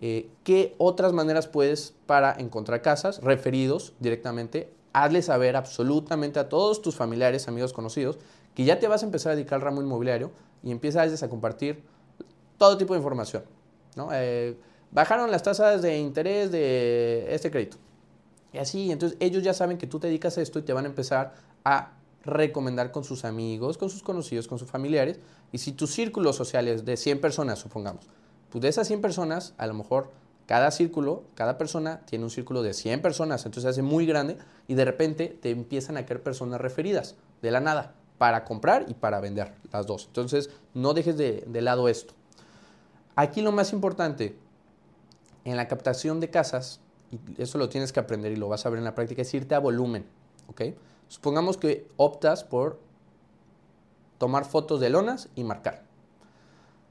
Eh, 0.00 0.30
¿Qué 0.44 0.74
otras 0.78 1.12
maneras 1.12 1.48
puedes 1.48 1.94
para 2.06 2.32
encontrar 2.38 2.82
casas? 2.82 3.20
Referidos 3.22 3.94
directamente. 3.98 4.72
Hazle 4.92 5.22
saber 5.22 5.56
absolutamente 5.56 6.38
a 6.38 6.48
todos 6.48 6.82
tus 6.82 6.96
familiares, 6.96 7.48
amigos, 7.48 7.72
conocidos, 7.72 8.18
que 8.54 8.64
ya 8.64 8.78
te 8.78 8.88
vas 8.88 9.02
a 9.02 9.06
empezar 9.06 9.32
a 9.32 9.36
dedicar 9.36 9.56
al 9.56 9.62
ramo 9.62 9.82
inmobiliario 9.82 10.30
y 10.62 10.70
empiezas 10.70 11.22
a 11.22 11.28
compartir 11.28 11.82
todo 12.56 12.76
tipo 12.76 12.94
de 12.94 12.98
información. 12.98 13.44
¿no? 13.96 14.08
Eh, 14.12 14.56
bajaron 14.90 15.30
las 15.30 15.42
tasas 15.42 15.82
de 15.82 15.98
interés 15.98 16.50
de 16.50 17.26
este 17.34 17.50
crédito. 17.50 17.76
Y 18.52 18.58
así, 18.58 18.90
entonces 18.90 19.18
ellos 19.20 19.42
ya 19.42 19.52
saben 19.52 19.78
que 19.78 19.86
tú 19.86 20.00
te 20.00 20.06
dedicas 20.06 20.38
a 20.38 20.42
esto 20.42 20.58
y 20.58 20.62
te 20.62 20.72
van 20.72 20.84
a 20.84 20.88
empezar 20.88 21.34
a 21.64 21.92
recomendar 22.24 22.90
con 22.92 23.04
sus 23.04 23.24
amigos, 23.24 23.78
con 23.78 23.90
sus 23.90 24.02
conocidos, 24.02 24.48
con 24.48 24.58
sus 24.58 24.70
familiares. 24.70 25.18
Y 25.52 25.58
si 25.58 25.72
tu 25.72 25.86
círculo 25.86 26.32
social 26.32 26.68
es 26.68 26.84
de 26.84 26.96
100 26.96 27.20
personas, 27.20 27.58
supongamos, 27.58 28.06
pues 28.50 28.62
de 28.62 28.68
esas 28.68 28.86
100 28.86 29.00
personas, 29.00 29.54
a 29.58 29.66
lo 29.66 29.74
mejor 29.74 30.10
cada 30.46 30.70
círculo, 30.70 31.24
cada 31.34 31.58
persona 31.58 32.00
tiene 32.06 32.24
un 32.24 32.30
círculo 32.30 32.62
de 32.62 32.72
100 32.72 33.02
personas, 33.02 33.44
entonces 33.44 33.64
se 33.64 33.68
hace 33.68 33.82
muy 33.82 34.06
grande 34.06 34.38
y 34.66 34.74
de 34.74 34.84
repente 34.86 35.28
te 35.28 35.50
empiezan 35.50 35.98
a 35.98 36.06
caer 36.06 36.22
personas 36.22 36.58
referidas 36.60 37.16
de 37.42 37.50
la 37.50 37.60
nada 37.60 37.94
para 38.16 38.44
comprar 38.44 38.86
y 38.88 38.94
para 38.94 39.20
vender 39.20 39.52
las 39.72 39.86
dos. 39.86 40.06
Entonces 40.06 40.48
no 40.72 40.94
dejes 40.94 41.18
de, 41.18 41.46
lado 41.60 41.88
esto. 41.88 42.14
Aquí 43.14 43.42
lo 43.42 43.52
más 43.52 43.74
importante 43.74 44.36
en 45.44 45.56
la 45.56 45.68
captación 45.68 46.18
de 46.18 46.30
casas, 46.30 46.80
y 47.10 47.42
eso 47.42 47.58
lo 47.58 47.68
tienes 47.68 47.92
que 47.92 48.00
aprender 48.00 48.32
y 48.32 48.36
lo 48.36 48.48
vas 48.48 48.64
a 48.64 48.70
ver 48.70 48.78
en 48.78 48.84
la 48.84 48.94
práctica, 48.94 49.22
es 49.22 49.34
irte 49.34 49.54
a 49.54 49.58
volumen. 49.58 50.06
¿ok? 50.48 50.62
Supongamos 51.08 51.58
que 51.58 51.86
optas 51.96 52.42
por 52.42 52.80
tomar 54.16 54.44
fotos 54.44 54.80
de 54.80 54.90
lonas 54.90 55.28
y 55.34 55.44
marcar. 55.44 55.87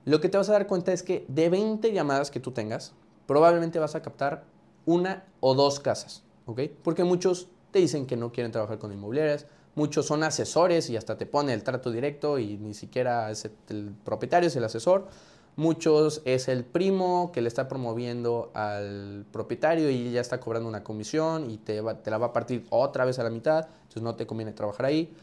Lo 0.08 0.22
que 0.22 0.30
te 0.30 0.38
vas 0.38 0.48
a 0.48 0.54
dar 0.54 0.68
cuenta 0.68 0.94
es 0.94 1.04
que 1.04 1.26
de 1.28 1.50
20 1.50 1.92
llamadas 1.92 2.32
que 2.32 2.40
tú 2.40 2.52
tengas, 2.52 2.94
probablemente 3.26 3.78
vas 3.78 3.94
a 3.94 4.02
captar 4.02 4.46
una 4.86 5.26
o 5.42 5.54
dos 5.54 5.82
casas. 5.82 6.24
¿ok? 6.46 6.62
Porque 6.82 7.04
muchos 7.04 7.50
te 7.72 7.80
dicen 7.80 8.06
que 8.06 8.16
no 8.16 8.32
quieren 8.32 8.54
trabajar 8.54 8.80
con 8.80 8.94
inmobiliarias, 8.94 9.48
muchos 9.76 10.06
son 10.06 10.24
asesores 10.24 10.90
y 10.90 10.96
hasta 10.96 11.18
te 11.18 11.26
pone 11.26 11.54
el 11.54 11.62
trato 11.62 11.92
directo 11.92 12.40
y 12.40 12.56
ni 12.56 12.74
siquiera 12.74 13.30
es 13.30 13.50
el 13.68 13.94
propietario, 14.06 14.48
es 14.48 14.56
el 14.56 14.64
asesor. 14.64 15.10
Muchos 15.58 16.22
es 16.24 16.48
el 16.48 16.64
primo 16.64 17.34
que 17.34 17.42
le 17.42 17.50
está 17.50 17.68
promoviendo 17.68 18.50
al 18.54 19.26
propietario 19.34 19.90
y 19.90 20.12
ya 20.12 20.22
está 20.22 20.40
cobrando 20.40 20.70
una 20.70 20.86
comisión 20.86 21.52
y 21.52 21.58
te, 21.58 21.82
te 22.02 22.12
la 22.12 22.18
va 22.18 22.28
a 22.28 22.34
partir 22.34 22.66
otra 22.70 23.04
vez 23.04 23.20
a 23.20 23.24
la 23.24 23.30
mitad, 23.30 23.68
entonces 23.82 24.04
no 24.04 24.16
te 24.16 24.26
conviene 24.26 24.54
trabajar 24.54 24.86
ahí. 24.86 25.14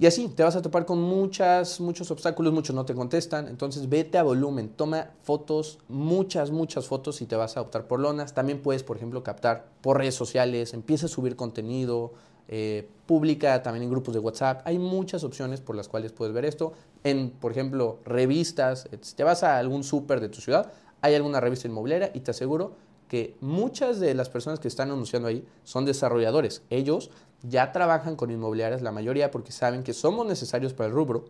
Y 0.00 0.06
así, 0.06 0.28
te 0.28 0.42
vas 0.42 0.56
a 0.56 0.62
topar 0.62 0.86
con 0.86 0.98
muchas, 0.98 1.78
muchos 1.78 2.10
obstáculos, 2.10 2.54
muchos 2.54 2.74
no 2.74 2.86
te 2.86 2.94
contestan. 2.94 3.48
Entonces 3.48 3.86
vete 3.86 4.16
a 4.16 4.22
volumen, 4.22 4.70
toma 4.70 5.10
fotos, 5.20 5.78
muchas, 5.88 6.50
muchas 6.50 6.86
fotos 6.86 7.20
y 7.20 7.26
te 7.26 7.36
vas 7.36 7.58
a 7.58 7.60
optar 7.60 7.86
por 7.86 8.00
lonas. 8.00 8.32
También 8.32 8.62
puedes, 8.62 8.82
por 8.82 8.96
ejemplo, 8.96 9.22
captar 9.22 9.66
por 9.82 9.98
redes 9.98 10.14
sociales, 10.14 10.72
empieza 10.72 11.04
a 11.04 11.10
subir 11.10 11.36
contenido, 11.36 12.14
eh, 12.48 12.88
publica 13.04 13.62
también 13.62 13.82
en 13.82 13.90
grupos 13.90 14.14
de 14.14 14.20
WhatsApp. 14.20 14.62
Hay 14.64 14.78
muchas 14.78 15.22
opciones 15.22 15.60
por 15.60 15.76
las 15.76 15.86
cuales 15.86 16.12
puedes 16.12 16.32
ver 16.32 16.46
esto. 16.46 16.72
En, 17.04 17.28
por 17.28 17.52
ejemplo, 17.52 17.98
revistas. 18.06 18.88
Si 19.02 19.14
te 19.14 19.22
vas 19.22 19.42
a 19.42 19.58
algún 19.58 19.84
súper 19.84 20.20
de 20.20 20.30
tu 20.30 20.40
ciudad, 20.40 20.72
hay 21.02 21.14
alguna 21.14 21.40
revista 21.40 21.68
inmobiliaria 21.68 22.10
y 22.14 22.20
te 22.20 22.30
aseguro 22.30 22.72
que 23.10 23.36
muchas 23.40 23.98
de 23.98 24.14
las 24.14 24.28
personas 24.28 24.60
que 24.60 24.68
están 24.68 24.92
anunciando 24.92 25.26
ahí 25.26 25.44
son 25.64 25.84
desarrolladores. 25.84 26.62
Ellos 26.70 27.10
ya 27.42 27.72
trabajan 27.72 28.14
con 28.14 28.30
inmobiliarias, 28.30 28.82
la 28.82 28.92
mayoría 28.92 29.32
porque 29.32 29.50
saben 29.50 29.82
que 29.82 29.94
somos 29.94 30.28
necesarios 30.28 30.74
para 30.74 30.86
el 30.86 30.94
rubro 30.94 31.24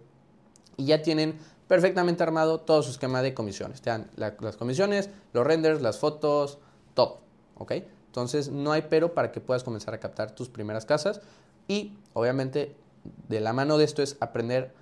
y 0.76 0.84
ya 0.84 1.00
tienen 1.00 1.38
perfectamente 1.68 2.22
armado 2.22 2.60
todo 2.60 2.82
su 2.82 2.90
esquema 2.90 3.22
de 3.22 3.32
comisiones. 3.32 3.80
Te 3.80 3.88
dan 3.88 4.10
las 4.16 4.58
comisiones, 4.58 5.08
los 5.32 5.46
renders, 5.46 5.80
las 5.80 5.98
fotos, 5.98 6.58
todo. 6.92 7.20
¿Ok? 7.56 7.72
Entonces 8.08 8.50
no 8.50 8.72
hay 8.72 8.82
pero 8.90 9.14
para 9.14 9.32
que 9.32 9.40
puedas 9.40 9.64
comenzar 9.64 9.94
a 9.94 10.00
captar 10.00 10.34
tus 10.34 10.50
primeras 10.50 10.84
casas 10.84 11.22
y 11.66 11.96
obviamente 12.12 12.76
de 13.26 13.40
la 13.40 13.54
mano 13.54 13.78
de 13.78 13.86
esto 13.86 14.02
es 14.02 14.18
aprender 14.20 14.74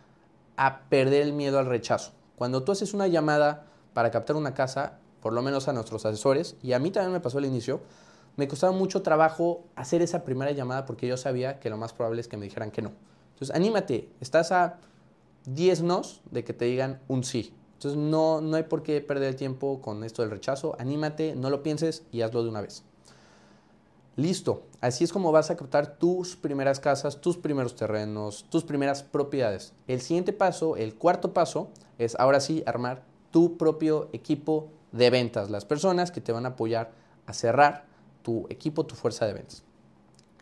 a 0.57 0.81
perder 0.88 1.23
el 1.23 1.33
miedo 1.33 1.61
al 1.61 1.67
rechazo. 1.67 2.11
Cuando 2.35 2.64
tú 2.64 2.73
haces 2.73 2.93
una 2.93 3.07
llamada 3.07 3.67
para 3.95 4.11
captar 4.11 4.35
una 4.35 4.55
casa, 4.55 4.99
por 5.20 5.32
lo 5.32 5.42
menos 5.42 5.68
a 5.68 5.72
nuestros 5.72 6.04
asesores, 6.06 6.56
y 6.62 6.72
a 6.72 6.78
mí 6.78 6.90
también 6.90 7.12
me 7.12 7.20
pasó 7.20 7.38
al 7.38 7.44
inicio, 7.44 7.80
me 8.37 8.46
costaba 8.46 8.72
mucho 8.72 9.02
trabajo 9.02 9.64
hacer 9.75 10.00
esa 10.00 10.25
primera 10.25 10.52
llamada 10.52 10.87
porque 10.87 11.08
yo 11.08 11.16
sabía 11.16 11.58
que 11.58 11.70
lo 11.70 11.76
más 11.76 11.92
probable 11.92 12.20
es 12.20 12.28
que 12.28 12.37
me 12.37 12.44
dijeran 12.44 12.70
que 12.70 12.82
no. 12.82 12.92
Entonces, 13.32 13.54
anímate, 13.54 14.08
estás 14.20 14.52
a 14.52 14.78
10 15.46 15.82
nos 15.82 16.20
de 16.30 16.44
que 16.44 16.52
te 16.52 16.66
digan 16.66 17.00
un 17.08 17.25
sí. 17.25 17.52
Entonces, 17.75 17.98
no, 17.98 18.40
no 18.40 18.56
hay 18.56 18.64
por 18.64 18.82
qué 18.82 19.00
perder 19.00 19.30
el 19.30 19.37
tiempo 19.37 19.80
con 19.80 20.04
esto 20.04 20.22
del 20.22 20.30
rechazo. 20.30 20.76
Anímate, 20.78 21.34
no 21.34 21.50
lo 21.50 21.62
pienses 21.62 22.04
y 22.12 22.22
hazlo 22.22 22.42
de 22.42 22.50
una 22.50 22.60
vez. 22.60 22.84
Listo, 24.18 24.64
así 24.80 25.04
es 25.04 25.12
como 25.12 25.30
vas 25.30 25.50
a 25.50 25.56
captar 25.56 25.96
tus 25.96 26.34
primeras 26.34 26.80
casas, 26.80 27.20
tus 27.20 27.37
primeros 27.37 27.76
terrenos, 27.76 28.46
tus 28.50 28.64
primeras 28.64 29.04
propiedades. 29.04 29.75
El 29.87 30.00
siguiente 30.00 30.32
paso, 30.32 30.76
el 30.76 30.96
cuarto 30.96 31.32
paso, 31.32 31.70
es 31.98 32.16
ahora 32.18 32.40
sí 32.40 32.64
armar 32.66 33.04
tu 33.30 33.56
propio 33.56 34.08
equipo 34.12 34.70
de 34.92 35.11
ventas, 35.11 35.50
las 35.50 35.64
personas 35.64 36.11
que 36.11 36.21
te 36.21 36.33
van 36.33 36.47
a 36.47 36.50
apoyar 36.50 36.92
a 37.26 37.33
cerrar 37.33 37.85
tu 38.23 38.47
equipo, 38.49 38.87
tu 38.87 38.95
fuerza 38.95 39.26
de 39.26 39.35
ventas. 39.35 39.62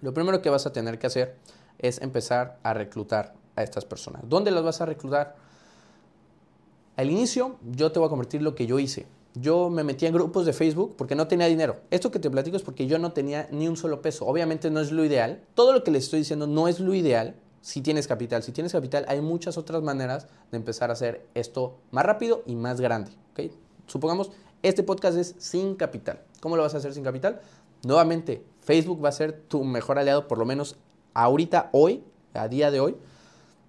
Lo 0.01 0.13
primero 0.15 0.43
que 0.43 0.51
vas 0.51 0.67
a 0.67 0.73
tener 0.73 0.99
que 0.99 1.07
hacer 1.07 1.37
es 1.79 2.01
empezar 2.01 2.59
a 2.63 2.75
reclutar 2.75 3.35
a 3.57 3.63
estas 3.63 3.85
personas. 3.85 4.23
¿Dónde 4.27 4.51
las 4.51 4.63
vas 4.63 4.81
a 4.81 4.87
reclutar? 4.87 5.37
Al 6.97 7.11
inicio 7.11 7.57
yo 7.63 7.93
te 7.93 7.99
voy 7.99 8.07
a 8.07 8.11
convertir 8.11 8.43
lo 8.43 8.55
que 8.55 8.67
yo 8.67 8.79
hice 8.79 9.07
yo 9.41 9.69
me 9.69 9.85
metía 9.85 10.09
en 10.09 10.15
grupos 10.15 10.47
de 10.47 10.53
Facebook 10.53 10.95
porque 10.97 11.15
no 11.15 11.29
tenía 11.29 11.47
dinero. 11.47 11.77
Esto 11.91 12.11
que 12.11 12.19
te 12.19 12.31
platico 12.31 12.57
es 12.57 12.63
porque 12.63 12.87
yo 12.87 12.99
no 12.99 13.13
tenía 13.13 13.49
ni 13.51 13.69
un 13.69 13.77
solo 13.77 14.01
peso. 14.01 14.27
Obviamente 14.27 14.71
no 14.71 14.81
es 14.81 14.93
lo 14.93 15.05
ideal. 15.05 15.43
Todo 15.55 15.73
lo 15.73 15.85
que 15.85 15.91
les 15.91 16.05
estoy 16.05 16.21
diciendo 16.21 16.47
no 16.47 16.69
es 16.69 16.81
lo 16.81 16.95
ideal 16.95 17.37
si 17.61 17.83
tienes 17.83 18.07
capital. 18.07 18.43
Si 18.43 18.53
tienes 18.53 18.73
capital 18.73 19.05
hay 19.09 19.21
muchas 19.21 19.59
otras 19.59 19.83
maneras 19.83 20.27
de 20.51 20.57
empezar 20.57 20.91
a 20.91 20.95
hacer 20.95 21.27
esto 21.35 21.77
más 21.91 22.07
rápido 22.07 22.43
y 22.47 22.55
más 22.55 22.81
grande. 22.81 23.11
¿okay? 23.33 23.53
Supongamos, 23.87 24.31
este 24.63 24.83
podcast 24.83 25.17
es 25.17 25.35
sin 25.39 25.77
capital. 25.77 26.21
¿Cómo 26.41 26.57
lo 26.57 26.63
vas 26.63 26.75
a 26.75 26.79
hacer 26.79 26.93
sin 26.93 27.05
capital? 27.05 27.41
Nuevamente, 27.85 28.45
Facebook 28.61 29.05
va 29.05 29.11
a 29.11 29.13
ser 29.13 29.33
tu 29.33 29.65
mejor 29.65 29.99
aliado, 29.99 30.27
por 30.27 30.39
lo 30.39 30.45
menos 30.45 30.77
ahorita, 31.15 31.71
hoy, 31.73 32.03
a 32.35 32.49
día 32.49 32.71
de 32.71 32.81
hoy. 32.81 32.97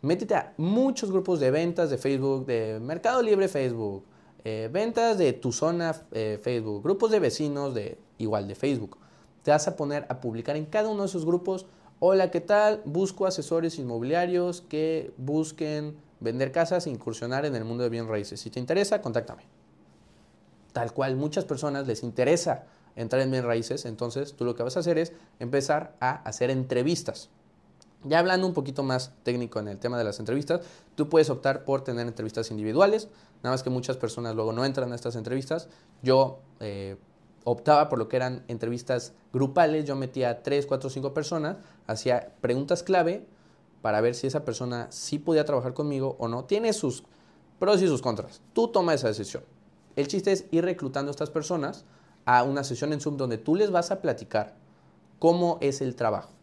Métete 0.01 0.35
a 0.35 0.53
muchos 0.57 1.11
grupos 1.11 1.39
de 1.39 1.51
ventas 1.51 1.89
de 1.89 1.97
Facebook, 1.97 2.45
de 2.45 2.79
Mercado 2.79 3.21
Libre 3.21 3.47
Facebook, 3.47 4.03
eh, 4.43 4.69
ventas 4.71 5.17
de 5.17 5.33
tu 5.33 5.51
zona 5.51 5.95
eh, 6.11 6.39
Facebook, 6.41 6.83
grupos 6.83 7.11
de 7.11 7.19
vecinos 7.19 7.73
de 7.73 7.97
igual 8.17 8.47
de 8.47 8.55
Facebook. 8.55 8.97
Te 9.43 9.51
vas 9.51 9.67
a 9.67 9.75
poner 9.75 10.05
a 10.09 10.19
publicar 10.21 10.55
en 10.55 10.65
cada 10.65 10.89
uno 10.89 11.03
de 11.03 11.07
esos 11.07 11.25
grupos, 11.25 11.65
hola, 11.99 12.31
¿qué 12.31 12.41
tal? 12.41 12.81
Busco 12.85 13.25
asesores 13.25 13.79
inmobiliarios 13.79 14.61
que 14.61 15.11
busquen 15.17 15.95
vender 16.19 16.51
casas 16.51 16.87
e 16.87 16.89
incursionar 16.89 17.45
en 17.45 17.55
el 17.55 17.65
mundo 17.65 17.83
de 17.83 17.89
bien 17.89 18.07
raíces. 18.07 18.39
Si 18.39 18.49
te 18.49 18.59
interesa, 18.59 19.01
contáctame. 19.01 19.56
Tal 20.77 20.93
cual, 20.93 21.15
muchas 21.15 21.43
personas 21.43 21.87
les 21.87 22.03
interesa 22.03 22.65
entrar 22.95 23.23
en 23.23 23.31
bien 23.31 23.43
raíces, 23.43 23.83
entonces 23.85 24.35
tú 24.35 24.45
lo 24.45 24.53
que 24.53 24.61
vas 24.61 24.77
a 24.77 24.81
hacer 24.81 24.99
es 24.99 25.11
empezar 25.39 25.95
a 25.99 26.17
hacer 26.17 26.51
entrevistas. 26.51 27.31
Ya 28.03 28.19
hablando 28.19 28.45
un 28.45 28.53
poquito 28.53 28.83
más 28.83 29.11
técnico 29.23 29.59
en 29.59 29.69
el 29.69 29.79
tema 29.79 29.97
de 29.97 30.03
las 30.03 30.19
entrevistas, 30.19 30.61
tú 30.93 31.09
puedes 31.09 31.31
optar 31.31 31.65
por 31.65 31.83
tener 31.83 32.05
entrevistas 32.05 32.51
individuales, 32.51 33.07
nada 33.41 33.55
más 33.55 33.63
que 33.63 33.71
muchas 33.71 33.97
personas 33.97 34.35
luego 34.35 34.53
no 34.53 34.65
entran 34.65 34.91
a 34.91 34.95
estas 34.95 35.15
entrevistas. 35.15 35.67
Yo 36.03 36.41
eh, 36.59 36.97
optaba 37.43 37.89
por 37.89 37.97
lo 37.97 38.07
que 38.07 38.17
eran 38.17 38.43
entrevistas 38.47 39.13
grupales, 39.33 39.85
yo 39.85 39.95
metía 39.95 40.43
3, 40.43 40.67
4, 40.67 40.91
5 40.91 41.11
personas, 41.11 41.57
hacía 41.87 42.33
preguntas 42.39 42.83
clave 42.83 43.25
para 43.81 43.99
ver 43.99 44.13
si 44.13 44.27
esa 44.27 44.45
persona 44.45 44.85
sí 44.91 45.17
podía 45.17 45.43
trabajar 45.43 45.73
conmigo 45.73 46.17
o 46.19 46.27
no. 46.27 46.45
Tiene 46.45 46.71
sus 46.71 47.03
pros 47.57 47.81
y 47.81 47.87
sus 47.87 48.03
contras. 48.03 48.41
Tú 48.53 48.67
toma 48.67 48.93
esa 48.93 49.07
decisión. 49.07 49.41
El 49.97 50.07
chiste 50.07 50.31
es 50.31 50.45
ir 50.51 50.63
reclutando 50.63 51.09
a 51.09 51.11
estas 51.11 51.29
personas 51.29 51.83
a 52.25 52.43
una 52.43 52.63
sesión 52.63 52.93
en 52.93 53.01
Zoom 53.01 53.17
donde 53.17 53.37
tú 53.37 53.55
les 53.55 53.71
vas 53.71 53.91
a 53.91 53.99
platicar 54.01 54.55
cómo 55.19 55.57
es 55.59 55.81
el 55.81 55.95
trabajo 55.95 56.37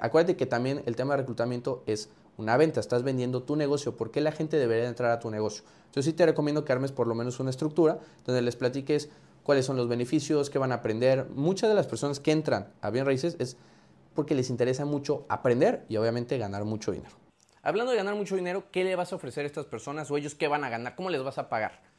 Acuérdate 0.00 0.36
que 0.36 0.46
también 0.46 0.82
el 0.86 0.96
tema 0.96 1.14
de 1.14 1.18
reclutamiento 1.18 1.82
es 1.86 2.10
una 2.36 2.56
venta, 2.56 2.80
estás 2.80 3.02
vendiendo 3.02 3.42
tu 3.42 3.54
negocio, 3.54 3.96
¿por 3.96 4.10
qué 4.10 4.20
la 4.20 4.32
gente 4.32 4.56
debería 4.56 4.88
entrar 4.88 5.10
a 5.10 5.20
tu 5.20 5.30
negocio? 5.30 5.62
Yo 5.94 6.02
sí 6.02 6.12
te 6.12 6.26
recomiendo 6.26 6.64
que 6.64 6.72
armes 6.72 6.90
por 6.90 7.06
lo 7.06 7.14
menos 7.14 7.38
una 7.38 7.50
estructura 7.50 7.98
donde 8.26 8.42
les 8.42 8.56
platiques 8.56 9.10
cuáles 9.42 9.66
son 9.66 9.76
los 9.76 9.88
beneficios, 9.88 10.50
qué 10.50 10.58
van 10.58 10.72
a 10.72 10.76
aprender. 10.76 11.28
Muchas 11.34 11.68
de 11.68 11.74
las 11.74 11.86
personas 11.86 12.18
que 12.18 12.32
entran 12.32 12.72
a 12.80 12.90
bien 12.90 13.06
raíces 13.06 13.36
es 13.38 13.56
porque 14.14 14.34
les 14.34 14.50
interesa 14.50 14.84
mucho 14.84 15.24
aprender 15.28 15.84
y 15.88 15.96
obviamente 15.98 16.36
ganar 16.38 16.64
mucho 16.64 16.90
dinero. 16.90 17.14
Hablando 17.62 17.92
de 17.92 17.98
ganar 17.98 18.14
mucho 18.16 18.36
dinero, 18.36 18.64
¿qué 18.72 18.84
le 18.84 18.96
vas 18.96 19.12
a 19.12 19.16
ofrecer 19.16 19.44
a 19.44 19.46
estas 19.46 19.66
personas 19.66 20.10
o 20.10 20.16
ellos 20.16 20.34
qué 20.34 20.48
van 20.48 20.64
a 20.64 20.70
ganar? 20.70 20.96
¿Cómo 20.96 21.10
les 21.10 21.22
vas 21.22 21.38
a 21.38 21.48
pagar? 21.48 21.89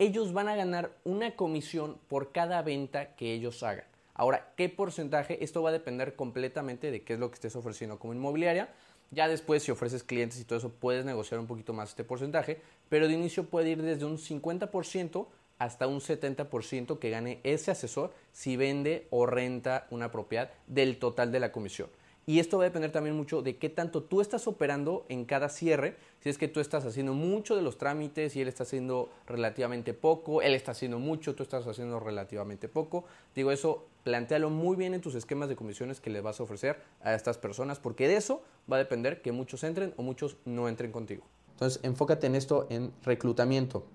Ellos 0.00 0.32
van 0.32 0.48
a 0.48 0.56
ganar 0.56 0.92
una 1.04 1.36
comisión 1.36 1.98
por 2.08 2.32
cada 2.32 2.62
venta 2.62 3.14
que 3.16 3.34
ellos 3.34 3.62
hagan. 3.62 3.84
Ahora, 4.14 4.54
¿qué 4.56 4.70
porcentaje? 4.70 5.44
Esto 5.44 5.60
va 5.60 5.68
a 5.68 5.74
depender 5.74 6.16
completamente 6.16 6.90
de 6.90 7.02
qué 7.02 7.12
es 7.12 7.18
lo 7.18 7.28
que 7.28 7.34
estés 7.34 7.54
ofreciendo 7.54 7.98
como 7.98 8.14
inmobiliaria. 8.14 8.70
Ya 9.10 9.28
después, 9.28 9.62
si 9.62 9.70
ofreces 9.70 10.02
clientes 10.02 10.40
y 10.40 10.44
todo 10.44 10.58
eso, 10.58 10.70
puedes 10.70 11.04
negociar 11.04 11.38
un 11.38 11.46
poquito 11.46 11.74
más 11.74 11.90
este 11.90 12.02
porcentaje, 12.02 12.62
pero 12.88 13.08
de 13.08 13.12
inicio 13.12 13.44
puede 13.44 13.68
ir 13.68 13.82
desde 13.82 14.06
un 14.06 14.16
50% 14.16 15.26
hasta 15.58 15.86
un 15.86 16.00
70% 16.00 16.98
que 16.98 17.10
gane 17.10 17.40
ese 17.42 17.70
asesor 17.70 18.14
si 18.32 18.56
vende 18.56 19.06
o 19.10 19.26
renta 19.26 19.86
una 19.90 20.10
propiedad 20.10 20.50
del 20.66 20.98
total 20.98 21.30
de 21.30 21.40
la 21.40 21.52
comisión. 21.52 21.90
Y 22.26 22.38
esto 22.38 22.58
va 22.58 22.64
a 22.64 22.68
depender 22.68 22.92
también 22.92 23.16
mucho 23.16 23.42
de 23.42 23.56
qué 23.56 23.68
tanto 23.68 24.02
tú 24.02 24.20
estás 24.20 24.46
operando 24.46 25.04
en 25.08 25.24
cada 25.24 25.48
cierre. 25.48 25.96
Si 26.20 26.28
es 26.28 26.38
que 26.38 26.48
tú 26.48 26.60
estás 26.60 26.84
haciendo 26.84 27.14
mucho 27.14 27.56
de 27.56 27.62
los 27.62 27.78
trámites 27.78 28.36
y 28.36 28.40
él 28.40 28.48
está 28.48 28.62
haciendo 28.62 29.10
relativamente 29.26 29.94
poco, 29.94 30.42
él 30.42 30.54
está 30.54 30.72
haciendo 30.72 30.98
mucho, 30.98 31.34
tú 31.34 31.42
estás 31.42 31.66
haciendo 31.66 31.98
relativamente 31.98 32.68
poco. 32.68 33.04
Digo, 33.34 33.50
eso 33.50 33.86
plantealo 34.04 34.50
muy 34.50 34.76
bien 34.76 34.94
en 34.94 35.00
tus 35.00 35.14
esquemas 35.14 35.48
de 35.48 35.56
comisiones 35.56 36.00
que 36.00 36.10
le 36.10 36.20
vas 36.20 36.40
a 36.40 36.42
ofrecer 36.42 36.80
a 37.02 37.14
estas 37.14 37.38
personas, 37.38 37.80
porque 37.80 38.06
de 38.06 38.16
eso 38.16 38.42
va 38.70 38.76
a 38.76 38.78
depender 38.78 39.22
que 39.22 39.32
muchos 39.32 39.64
entren 39.64 39.94
o 39.96 40.02
muchos 40.02 40.36
no 40.44 40.68
entren 40.68 40.92
contigo. 40.92 41.24
Entonces, 41.52 41.80
enfócate 41.82 42.26
en 42.26 42.36
esto, 42.36 42.66
en 42.70 42.92
reclutamiento. 43.02 43.86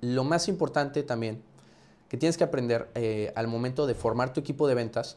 Lo 0.00 0.24
más 0.24 0.48
importante 0.48 1.02
también 1.02 1.42
que 2.08 2.16
tienes 2.16 2.36
que 2.36 2.44
aprender 2.44 2.90
eh, 2.94 3.32
al 3.36 3.46
momento 3.46 3.86
de 3.86 3.94
formar 3.94 4.32
tu 4.32 4.40
equipo 4.40 4.66
de 4.66 4.74
ventas 4.74 5.16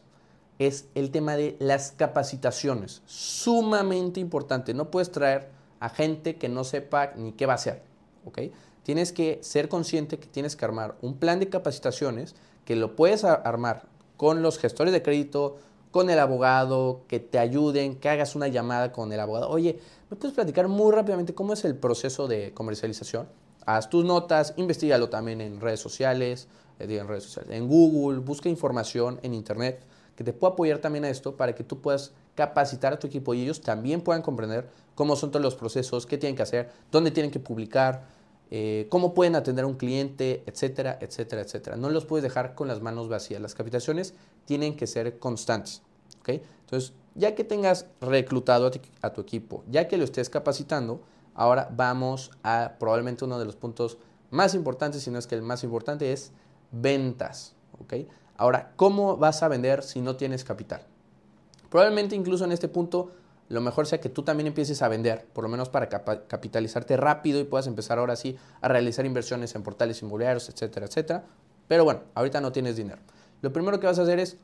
es 0.58 0.86
el 0.94 1.10
tema 1.10 1.36
de 1.36 1.56
las 1.58 1.92
capacitaciones. 1.92 3.02
Sumamente 3.06 4.20
importante. 4.20 4.74
No 4.74 4.90
puedes 4.90 5.10
traer 5.10 5.48
a 5.80 5.88
gente 5.88 6.36
que 6.36 6.48
no 6.48 6.64
sepa 6.64 7.12
ni 7.16 7.32
qué 7.32 7.46
va 7.46 7.54
a 7.54 7.56
hacer. 7.56 7.82
¿ok? 8.24 8.38
Tienes 8.82 9.12
que 9.12 9.38
ser 9.42 9.68
consciente 9.68 10.18
que 10.18 10.26
tienes 10.26 10.56
que 10.56 10.64
armar 10.64 10.96
un 11.00 11.16
plan 11.16 11.40
de 11.40 11.48
capacitaciones 11.48 12.34
que 12.64 12.76
lo 12.76 12.96
puedes 12.96 13.24
armar 13.24 13.86
con 14.16 14.42
los 14.42 14.58
gestores 14.58 14.92
de 14.92 15.02
crédito, 15.02 15.56
con 15.90 16.10
el 16.10 16.18
abogado, 16.18 17.02
que 17.08 17.20
te 17.20 17.38
ayuden, 17.38 17.96
que 17.96 18.08
hagas 18.08 18.34
una 18.34 18.48
llamada 18.48 18.92
con 18.92 19.12
el 19.12 19.20
abogado. 19.20 19.48
Oye, 19.48 19.78
¿me 20.10 20.16
puedes 20.16 20.34
platicar 20.34 20.68
muy 20.68 20.92
rápidamente 20.92 21.34
cómo 21.34 21.52
es 21.52 21.64
el 21.64 21.76
proceso 21.76 22.26
de 22.26 22.52
comercialización? 22.52 23.28
Haz 23.66 23.88
tus 23.88 24.04
notas, 24.04 24.54
investigalo 24.56 25.08
también 25.08 25.40
en 25.40 25.60
redes 25.60 25.80
sociales, 25.80 26.48
eh, 26.78 26.86
en 26.98 27.08
redes 27.08 27.24
sociales, 27.24 27.50
en 27.52 27.68
Google, 27.68 28.18
busca 28.20 28.48
información 28.48 29.20
en 29.22 29.34
Internet 29.34 29.84
que 30.16 30.24
te 30.24 30.32
pueda 30.32 30.52
apoyar 30.52 30.78
también 30.78 31.04
a 31.04 31.10
esto 31.10 31.36
para 31.36 31.54
que 31.54 31.64
tú 31.64 31.80
puedas 31.80 32.12
capacitar 32.34 32.92
a 32.92 32.98
tu 32.98 33.06
equipo 33.06 33.34
y 33.34 33.42
ellos 33.42 33.60
también 33.60 34.00
puedan 34.00 34.22
comprender 34.22 34.68
cómo 34.94 35.16
son 35.16 35.30
todos 35.30 35.42
los 35.42 35.54
procesos, 35.54 36.06
qué 36.06 36.18
tienen 36.18 36.36
que 36.36 36.42
hacer, 36.42 36.70
dónde 36.90 37.10
tienen 37.10 37.30
que 37.30 37.40
publicar, 37.40 38.06
eh, 38.50 38.86
cómo 38.90 39.14
pueden 39.14 39.36
atender 39.36 39.64
a 39.64 39.68
un 39.68 39.74
cliente, 39.74 40.42
etcétera, 40.46 40.98
etcétera, 41.00 41.42
etcétera. 41.42 41.76
No 41.76 41.90
los 41.90 42.04
puedes 42.04 42.22
dejar 42.22 42.54
con 42.54 42.68
las 42.68 42.80
manos 42.80 43.08
vacías. 43.08 43.40
Las 43.40 43.54
capacitaciones 43.54 44.14
tienen 44.44 44.76
que 44.76 44.86
ser 44.86 45.18
constantes. 45.18 45.82
¿okay? 46.20 46.42
Entonces, 46.60 46.92
ya 47.14 47.34
que 47.34 47.44
tengas 47.44 47.86
reclutado 48.00 48.70
a 49.00 49.12
tu, 49.12 49.20
equipo, 49.20 49.64
ya 49.68 49.88
que 49.88 49.96
lo 49.96 50.04
estés 50.04 50.28
capacitando, 50.30 51.00
ahora 51.34 51.68
vamos 51.74 52.30
a 52.42 52.74
probablemente 52.78 53.24
uno 53.24 53.38
de 53.38 53.44
los 53.44 53.56
puntos 53.56 53.98
más 54.30 54.54
importantes, 54.54 55.02
si 55.02 55.10
no 55.10 55.18
es 55.18 55.26
que 55.26 55.34
el 55.34 55.42
más 55.42 55.64
importante, 55.64 56.12
es 56.12 56.32
ventas. 56.70 57.54
¿okay? 57.80 58.08
Ahora, 58.36 58.72
¿cómo 58.76 59.16
vas 59.16 59.42
a 59.42 59.48
vender 59.48 59.82
si 59.82 60.00
no 60.00 60.16
tienes 60.16 60.44
capital? 60.44 60.82
Probablemente 61.70 62.16
incluso 62.16 62.44
en 62.44 62.52
este 62.52 62.68
punto 62.68 63.10
lo 63.48 63.60
mejor 63.60 63.86
sea 63.86 64.00
que 64.00 64.08
tú 64.08 64.22
también 64.22 64.46
empieces 64.46 64.80
a 64.82 64.88
vender, 64.88 65.26
por 65.32 65.44
lo 65.44 65.50
menos 65.50 65.68
para 65.68 65.88
capitalizarte 65.88 66.96
rápido 66.96 67.38
y 67.40 67.44
puedas 67.44 67.66
empezar 67.66 67.98
ahora 67.98 68.16
sí 68.16 68.36
a 68.60 68.68
realizar 68.68 69.04
inversiones 69.04 69.54
en 69.54 69.62
portales 69.62 70.00
inmobiliarios, 70.02 70.48
etcétera, 70.48 70.86
etcétera. 70.86 71.24
Pero 71.68 71.84
bueno, 71.84 72.00
ahorita 72.14 72.40
no 72.40 72.52
tienes 72.52 72.76
dinero. 72.76 73.00
Lo 73.42 73.52
primero 73.52 73.78
que 73.80 73.86
vas 73.86 73.98
a 73.98 74.02
hacer 74.02 74.18
es, 74.18 74.38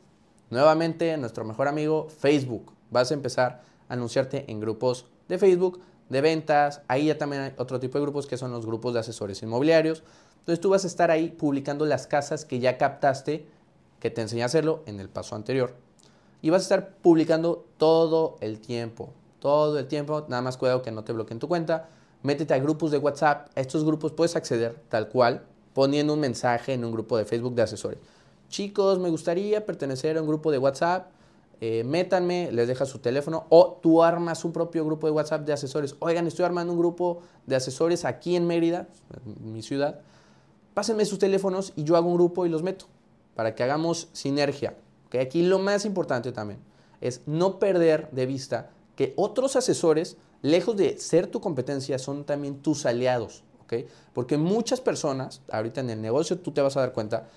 nuevamente, 0.50 1.16
nuestro 1.16 1.44
mejor 1.44 1.66
amigo, 1.66 2.08
Facebook. 2.08 2.72
Vas 2.90 3.10
a 3.10 3.14
empezar 3.14 3.62
a 3.88 3.94
anunciarte 3.94 4.44
en 4.50 4.60
grupos 4.60 5.06
de 5.28 5.38
Facebook, 5.38 5.80
de 6.10 6.20
ventas. 6.20 6.82
Ahí 6.86 7.06
ya 7.06 7.16
también 7.16 7.42
hay 7.42 7.52
otro 7.56 7.80
tipo 7.80 7.98
de 7.98 8.02
grupos 8.02 8.26
que 8.26 8.36
son 8.36 8.52
los 8.52 8.66
grupos 8.66 8.92
de 8.94 9.00
asesores 9.00 9.42
inmobiliarios. 9.42 10.02
Entonces 10.40 10.60
tú 10.60 10.70
vas 10.70 10.84
a 10.84 10.88
estar 10.88 11.10
ahí 11.10 11.30
publicando 11.30 11.86
las 11.86 12.06
casas 12.06 12.44
que 12.44 12.58
ya 12.58 12.76
captaste 12.76 13.46
que 14.00 14.10
te 14.10 14.22
enseñé 14.22 14.42
a 14.42 14.46
hacerlo 14.46 14.82
en 14.86 14.98
el 14.98 15.08
paso 15.08 15.36
anterior. 15.36 15.74
Y 16.42 16.50
vas 16.50 16.62
a 16.62 16.64
estar 16.64 16.96
publicando 16.96 17.66
todo 17.76 18.36
el 18.40 18.60
tiempo, 18.60 19.10
todo 19.38 19.78
el 19.78 19.86
tiempo, 19.86 20.24
nada 20.28 20.42
más 20.42 20.56
cuidado 20.56 20.82
que 20.82 20.90
no 20.90 21.04
te 21.04 21.12
bloqueen 21.12 21.38
tu 21.38 21.48
cuenta. 21.48 21.88
Métete 22.22 22.54
a 22.54 22.58
grupos 22.58 22.90
de 22.90 22.98
WhatsApp, 22.98 23.48
a 23.54 23.60
estos 23.60 23.84
grupos 23.84 24.12
puedes 24.12 24.36
acceder 24.36 24.82
tal 24.88 25.08
cual, 25.08 25.44
poniendo 25.74 26.14
un 26.14 26.20
mensaje 26.20 26.72
en 26.72 26.84
un 26.84 26.92
grupo 26.92 27.16
de 27.16 27.24
Facebook 27.24 27.54
de 27.54 27.62
asesores. 27.62 27.98
Chicos, 28.48 28.98
me 28.98 29.10
gustaría 29.10 29.64
pertenecer 29.64 30.16
a 30.16 30.22
un 30.22 30.26
grupo 30.26 30.50
de 30.50 30.58
WhatsApp, 30.58 31.10
eh, 31.60 31.84
métanme, 31.84 32.50
les 32.52 32.66
dejas 32.68 32.88
su 32.88 33.00
teléfono 33.00 33.44
o 33.50 33.78
tú 33.82 34.02
armas 34.02 34.46
un 34.46 34.52
propio 34.52 34.84
grupo 34.84 35.06
de 35.06 35.12
WhatsApp 35.12 35.42
de 35.46 35.52
asesores. 35.52 35.94
Oigan, 35.98 36.26
estoy 36.26 36.46
armando 36.46 36.72
un 36.72 36.78
grupo 36.78 37.20
de 37.46 37.56
asesores 37.56 38.06
aquí 38.06 38.34
en 38.34 38.46
Mérida, 38.46 38.88
mi 39.42 39.62
ciudad. 39.62 40.00
Pásenme 40.72 41.04
sus 41.04 41.18
teléfonos 41.18 41.74
y 41.76 41.84
yo 41.84 41.96
hago 41.96 42.08
un 42.08 42.14
grupo 42.14 42.46
y 42.46 42.48
los 42.48 42.62
meto 42.62 42.86
para 43.34 43.54
que 43.54 43.62
hagamos 43.62 44.08
sinergia. 44.12 44.76
Aquí 45.20 45.42
lo 45.42 45.58
más 45.58 45.84
importante 45.84 46.32
también 46.32 46.60
es 47.00 47.22
no 47.26 47.58
perder 47.58 48.10
de 48.10 48.26
vista 48.26 48.70
que 48.96 49.14
otros 49.16 49.56
asesores, 49.56 50.16
lejos 50.42 50.76
de 50.76 50.98
ser 50.98 51.26
tu 51.26 51.40
competencia, 51.40 51.98
son 51.98 52.24
también 52.24 52.60
tus 52.60 52.86
aliados. 52.86 53.42
Porque 54.12 54.36
muchas 54.36 54.80
personas, 54.80 55.42
ahorita 55.50 55.80
en 55.80 55.90
el 55.90 56.02
negocio 56.02 56.38
tú 56.38 56.50
te 56.50 56.60
vas 56.60 56.76
a 56.76 56.80
dar 56.80 56.92
cuenta, 56.92 57.28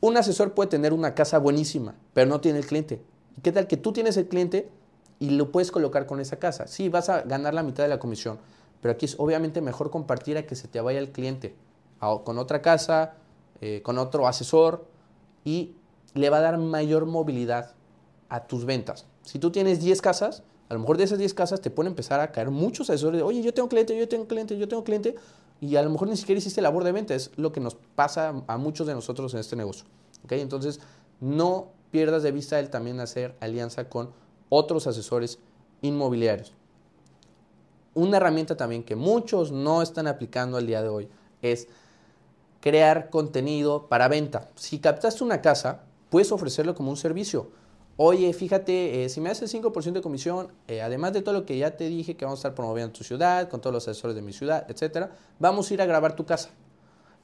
un 0.00 0.16
asesor 0.16 0.54
puede 0.54 0.70
tener 0.70 0.92
una 0.92 1.14
casa 1.14 1.38
buenísima, 1.38 1.94
pero 2.12 2.28
no 2.28 2.40
tiene 2.40 2.58
el 2.58 2.66
cliente. 2.66 3.02
¿Qué 3.42 3.52
tal 3.52 3.66
que 3.66 3.76
tú 3.76 3.92
tienes 3.92 4.16
el 4.16 4.28
cliente 4.28 4.68
y 5.18 5.30
lo 5.30 5.52
puedes 5.52 5.70
colocar 5.70 6.06
con 6.06 6.20
esa 6.20 6.38
casa? 6.38 6.66
Sí, 6.66 6.88
vas 6.88 7.08
a 7.08 7.22
ganar 7.22 7.54
la 7.54 7.62
mitad 7.62 7.84
de 7.84 7.88
la 7.88 7.98
comisión, 7.98 8.38
pero 8.80 8.92
aquí 8.92 9.06
es 9.06 9.16
obviamente 9.18 9.60
mejor 9.60 9.90
compartir 9.90 10.38
a 10.38 10.46
que 10.46 10.56
se 10.56 10.68
te 10.68 10.80
vaya 10.80 10.98
el 10.98 11.10
cliente 11.10 11.54
con 12.24 12.38
otra 12.38 12.60
casa, 12.60 13.14
eh, 13.60 13.80
con 13.82 13.98
otro 13.98 14.26
asesor 14.26 14.86
y 15.44 15.74
le 16.14 16.30
va 16.30 16.38
a 16.38 16.40
dar 16.40 16.58
mayor 16.58 17.06
movilidad 17.06 17.74
a 18.28 18.46
tus 18.46 18.64
ventas. 18.64 19.06
Si 19.22 19.38
tú 19.38 19.50
tienes 19.50 19.80
10 19.80 20.00
casas, 20.00 20.42
a 20.68 20.74
lo 20.74 20.80
mejor 20.80 20.96
de 20.96 21.04
esas 21.04 21.18
10 21.18 21.34
casas 21.34 21.60
te 21.60 21.70
pueden 21.70 21.92
empezar 21.92 22.20
a 22.20 22.32
caer 22.32 22.50
muchos 22.50 22.90
asesores 22.90 23.18
de, 23.18 23.22
oye, 23.22 23.42
yo 23.42 23.52
tengo 23.52 23.68
cliente, 23.68 23.96
yo 23.96 24.08
tengo 24.08 24.26
cliente, 24.26 24.56
yo 24.56 24.68
tengo 24.68 24.84
cliente, 24.84 25.14
y 25.60 25.76
a 25.76 25.82
lo 25.82 25.90
mejor 25.90 26.08
ni 26.08 26.16
siquiera 26.16 26.38
hiciste 26.38 26.60
labor 26.60 26.84
de 26.84 26.92
venta. 26.92 27.14
Es 27.14 27.30
lo 27.36 27.52
que 27.52 27.60
nos 27.60 27.74
pasa 27.74 28.42
a 28.46 28.58
muchos 28.58 28.86
de 28.86 28.94
nosotros 28.94 29.32
en 29.34 29.40
este 29.40 29.56
negocio. 29.56 29.86
¿okay? 30.24 30.40
Entonces, 30.40 30.80
no 31.20 31.68
pierdas 31.90 32.22
de 32.22 32.32
vista 32.32 32.58
el 32.58 32.70
también 32.70 33.00
hacer 33.00 33.36
alianza 33.40 33.88
con 33.88 34.10
otros 34.48 34.86
asesores 34.86 35.38
inmobiliarios. 35.80 36.52
Una 37.94 38.16
herramienta 38.16 38.56
también 38.56 38.82
que 38.82 38.96
muchos 38.96 39.52
no 39.52 39.80
están 39.80 40.06
aplicando 40.06 40.56
al 40.56 40.66
día 40.66 40.82
de 40.82 40.88
hoy 40.88 41.08
es 41.40 41.68
crear 42.64 43.10
contenido 43.10 43.88
para 43.88 44.08
venta. 44.08 44.48
Si 44.54 44.78
captaste 44.78 45.22
una 45.22 45.42
casa, 45.42 45.82
puedes 46.08 46.32
ofrecerlo 46.32 46.74
como 46.74 46.88
un 46.88 46.96
servicio. 46.96 47.50
Oye, 47.98 48.32
fíjate, 48.32 49.04
eh, 49.04 49.10
si 49.10 49.20
me 49.20 49.28
haces 49.28 49.52
5% 49.52 49.92
de 49.92 50.00
comisión, 50.00 50.48
eh, 50.66 50.80
además 50.80 51.12
de 51.12 51.20
todo 51.20 51.34
lo 51.34 51.44
que 51.44 51.58
ya 51.58 51.76
te 51.76 51.90
dije 51.90 52.16
que 52.16 52.24
vamos 52.24 52.38
a 52.38 52.40
estar 52.40 52.54
promoviendo 52.54 52.86
en 52.86 52.92
tu 52.94 53.04
ciudad, 53.04 53.50
con 53.50 53.60
todos 53.60 53.74
los 53.74 53.86
asesores 53.86 54.16
de 54.16 54.22
mi 54.22 54.32
ciudad, 54.32 54.64
etcétera, 54.70 55.10
vamos 55.38 55.70
a 55.70 55.74
ir 55.74 55.82
a 55.82 55.84
grabar 55.84 56.16
tu 56.16 56.24
casa. 56.24 56.48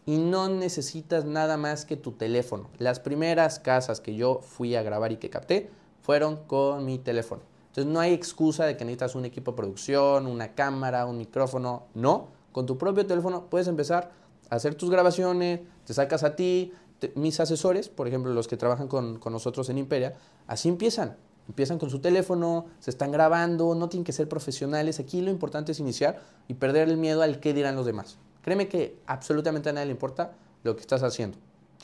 Y 0.04 0.18
no 0.18 0.50
necesitas 0.50 1.24
nada 1.24 1.56
más 1.56 1.86
que 1.86 1.96
tu 1.96 2.12
teléfono. 2.12 2.68
Las 2.76 3.00
primeras 3.00 3.60
casas 3.60 4.02
que 4.02 4.14
yo 4.14 4.40
fui 4.42 4.76
a 4.76 4.82
grabar 4.82 5.10
y 5.10 5.16
que 5.16 5.30
capté 5.30 5.70
fueron 6.02 6.36
con 6.36 6.84
mi 6.84 6.98
teléfono. 6.98 7.40
Entonces 7.68 7.90
no 7.90 7.98
hay 7.98 8.12
excusa 8.12 8.66
de 8.66 8.76
que 8.76 8.84
necesitas 8.84 9.14
un 9.14 9.24
equipo 9.24 9.52
de 9.52 9.56
producción, 9.56 10.26
una 10.26 10.54
cámara, 10.54 11.06
un 11.06 11.16
micrófono. 11.16 11.84
No, 11.94 12.28
con 12.52 12.66
tu 12.66 12.76
propio 12.76 13.06
teléfono 13.06 13.46
puedes 13.48 13.68
empezar 13.68 14.19
hacer 14.50 14.74
tus 14.74 14.90
grabaciones, 14.90 15.60
te 15.86 15.94
sacas 15.94 16.24
a 16.24 16.36
ti, 16.36 16.72
mis 17.14 17.40
asesores, 17.40 17.88
por 17.88 18.06
ejemplo, 18.08 18.32
los 18.34 18.48
que 18.48 18.56
trabajan 18.56 18.88
con, 18.88 19.20
nosotros 19.24 19.68
en 19.70 19.78
Imperia, 19.78 20.16
así 20.46 20.68
empiezan. 20.68 21.16
Empiezan 21.48 21.78
con 21.78 21.90
su 21.90 22.00
teléfono, 22.00 22.66
se 22.78 22.90
están 22.90 23.10
grabando, 23.10 23.74
no 23.74 23.88
tienen 23.88 24.04
que 24.04 24.12
ser 24.12 24.28
profesionales. 24.28 25.00
Aquí 25.00 25.20
lo 25.20 25.30
importante 25.30 25.72
es 25.72 25.80
iniciar 25.80 26.20
y 26.46 26.54
perder 26.54 26.88
el 26.88 26.96
miedo 26.96 27.22
al 27.22 27.40
qué 27.40 27.52
dirán 27.54 27.74
los 27.74 27.86
demás. 27.86 28.18
Créeme 28.42 28.68
que 28.68 28.96
absolutamente 29.06 29.68
a 29.68 29.72
nadie 29.72 29.86
le 29.86 29.92
importa 29.92 30.32
lo 30.62 30.76
que 30.76 30.82
estás 30.82 31.02
haciendo. 31.02 31.38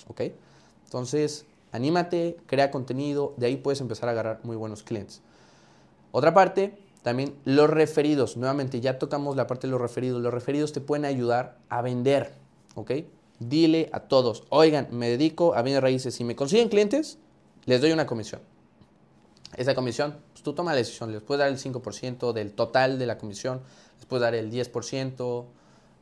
¿Ok? 0.08 0.22
Entonces, 0.84 1.46
anímate, 1.72 2.36
crea 2.46 2.70
contenido, 2.70 3.34
de 3.38 3.46
ahí 3.46 3.56
puedes 3.56 3.80
empezar 3.80 4.08
a 4.08 4.12
agarrar 4.12 4.40
muy 4.44 4.56
buenos 4.56 4.84
clientes. 4.84 5.20
Otra 6.12 6.32
parte, 6.32 6.78
también 7.02 7.34
los 7.44 7.68
referidos. 7.68 8.36
Nuevamente, 8.36 8.80
ya 8.80 8.98
tocamos 8.98 9.36
la 9.36 9.46
parte 9.46 9.66
de 9.66 9.72
los 9.72 9.80
referidos. 9.80 10.22
Los 10.22 10.32
referidos 10.32 10.72
te 10.72 10.80
pueden 10.80 11.04
ayudar 11.04 11.58
a 11.68 11.82
vender. 11.82 12.45
¿Ok? 12.76 12.92
dile 13.38 13.90
a 13.92 14.00
todos, 14.00 14.44
oigan, 14.48 14.88
me 14.90 15.08
dedico 15.08 15.54
a 15.54 15.62
bienes 15.62 15.82
raíces, 15.82 16.14
si 16.14 16.24
me 16.24 16.36
consiguen 16.36 16.68
clientes, 16.68 17.18
les 17.66 17.80
doy 17.80 17.92
una 17.92 18.06
comisión. 18.06 18.40
Esa 19.56 19.74
comisión, 19.74 20.16
pues 20.32 20.42
tú 20.42 20.54
toma 20.54 20.72
la 20.72 20.78
decisión, 20.78 21.12
les 21.12 21.22
puedes 21.22 21.40
dar 21.40 21.48
el 21.48 21.58
5% 21.58 22.32
del 22.32 22.52
total 22.52 22.98
de 22.98 23.06
la 23.06 23.18
comisión, 23.18 23.60
les 23.96 24.06
puedes 24.06 24.22
dar 24.22 24.34
el 24.34 24.50
10%, 24.50 25.44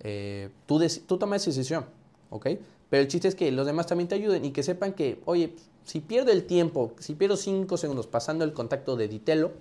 eh, 0.00 0.50
tú, 0.66 0.80
tú 1.06 1.18
tomas 1.18 1.42
esa 1.42 1.50
decisión, 1.50 1.87
¿ok? 2.30 2.48
Pero 2.90 3.02
el 3.02 3.08
chiste 3.08 3.28
es 3.28 3.34
que 3.34 3.50
los 3.50 3.66
demás 3.66 3.87
también 3.87 4.08
te 4.08 4.14
ayuden 4.14 4.44
y 4.44 4.50
que 4.50 4.62
sepan 4.62 4.92
que, 4.92 5.20
oye, 5.24 5.54
si 5.84 6.00
pierdo 6.00 6.32
el 6.32 6.46
tiempo, 6.46 6.92
si 6.98 7.14
pierdo 7.14 7.37
5 7.37 7.76
segundos 7.76 8.06
pasando 8.06 8.44
el 8.44 8.52
contacto 8.52 8.96
de 8.96 9.08
Ditelo, 9.08 9.52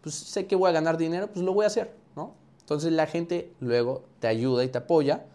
pues 0.00 0.14
sé 0.14 0.46
que 0.46 0.56
voy 0.56 0.68
a 0.68 0.72
ganar 0.72 0.96
dinero, 0.96 1.28
pues 1.32 1.44
lo 1.44 1.52
voy 1.52 1.64
a 1.64 1.68
hacer, 1.68 1.92
¿no? 2.16 2.34
Entonces 2.60 2.92
la 2.92 3.06
gente 3.06 3.52
luego 3.60 4.04
te 4.20 4.26
ayuda 4.26 4.64
y 4.64 4.68
te 4.68 4.78
apoya 4.78 5.26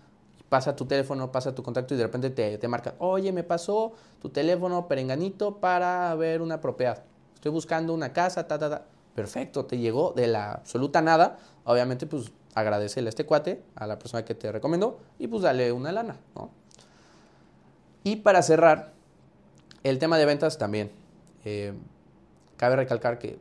pasa 0.50 0.76
tu 0.76 0.86
teléfono, 0.86 1.32
pasa 1.32 1.54
tu 1.54 1.64
contacto 1.64 1.94
y 1.94 1.98
de 1.98 2.04
repente 2.04 2.30
te, 2.30 2.58
te 2.58 2.68
marca, 2.68 2.96
oye, 3.00 3.32
me 3.32 3.44
pasó 3.44 3.94
tu 4.22 4.30
teléfono 4.30 4.88
perenganito 4.88 5.58
para 5.58 6.14
ver 6.16 6.42
una 6.42 6.62
propiedad. 6.62 7.04
Estoy 7.36 7.52
buscando 7.52 7.94
una 7.94 8.14
casa, 8.14 8.48
ta, 8.48 8.58
ta, 8.58 8.70
ta. 8.70 8.86
Perfecto, 9.16 9.66
te 9.66 9.78
llegó 9.78 10.14
de 10.16 10.28
la 10.28 10.54
absoluta 10.54 11.02
nada. 11.02 11.38
Obviamente, 11.66 12.06
pues 12.06 12.32
agradecele 12.56 13.08
a 13.08 13.10
este 13.10 13.26
cuate, 13.26 13.64
a 13.76 13.88
la 13.88 14.00
persona 14.00 14.26
que 14.26 14.36
te 14.36 14.52
recomendó, 14.52 15.00
y 15.20 15.28
pues 15.28 15.44
dale 15.44 15.72
una 15.72 15.92
lana, 15.92 16.18
¿no? 16.36 16.50
Y 18.04 18.18
para 18.18 18.42
cerrar, 18.42 18.94
el 19.84 20.00
tema 20.00 20.18
de 20.18 20.26
ventas 20.26 20.58
también. 20.58 20.92
Eh, 21.46 21.74
cabe 22.58 22.76
recalcar 22.76 23.20
que 23.20 23.40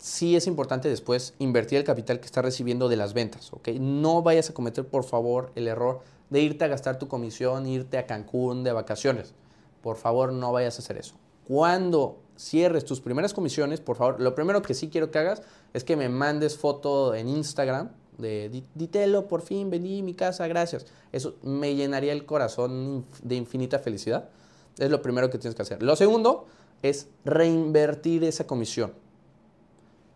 sí 0.00 0.34
es 0.34 0.46
importante 0.46 0.88
después 0.88 1.34
invertir 1.38 1.78
el 1.78 1.84
capital 1.84 2.20
que 2.20 2.26
estás 2.26 2.42
recibiendo 2.42 2.88
de 2.88 2.96
las 2.96 3.12
ventas, 3.12 3.52
¿ok? 3.52 3.68
No 3.78 4.22
vayas 4.22 4.48
a 4.48 4.54
cometer, 4.54 4.86
por 4.86 5.04
favor, 5.04 5.52
el 5.54 5.68
error 5.68 6.00
de 6.30 6.40
irte 6.40 6.64
a 6.64 6.68
gastar 6.68 6.98
tu 6.98 7.06
comisión, 7.06 7.66
irte 7.66 7.98
a 7.98 8.06
Cancún 8.06 8.64
de 8.64 8.72
vacaciones. 8.72 9.34
Por 9.82 9.96
favor, 9.96 10.32
no 10.32 10.52
vayas 10.52 10.76
a 10.76 10.82
hacer 10.82 10.96
eso. 10.96 11.16
Cuando 11.46 12.18
cierres 12.36 12.86
tus 12.86 13.00
primeras 13.00 13.34
comisiones, 13.34 13.80
por 13.80 13.96
favor, 13.96 14.20
lo 14.20 14.34
primero 14.34 14.62
que 14.62 14.72
sí 14.72 14.88
quiero 14.88 15.10
que 15.10 15.18
hagas 15.18 15.42
es 15.74 15.84
que 15.84 15.96
me 15.96 16.08
mandes 16.08 16.56
foto 16.56 17.14
en 17.14 17.28
Instagram 17.28 17.90
de 18.16 18.64
Ditelo, 18.74 19.28
por 19.28 19.42
fin 19.42 19.68
vendí 19.68 20.02
mi 20.02 20.14
casa, 20.14 20.46
gracias. 20.46 20.86
Eso 21.12 21.34
me 21.42 21.74
llenaría 21.74 22.12
el 22.12 22.24
corazón 22.24 23.04
de 23.22 23.34
infinita 23.34 23.78
felicidad. 23.78 24.30
Es 24.78 24.90
lo 24.90 25.02
primero 25.02 25.28
que 25.28 25.38
tienes 25.38 25.54
que 25.54 25.62
hacer. 25.62 25.82
Lo 25.82 25.94
segundo 25.96 26.46
es 26.82 27.08
reinvertir 27.24 28.24
esa 28.24 28.46
comisión. 28.46 28.92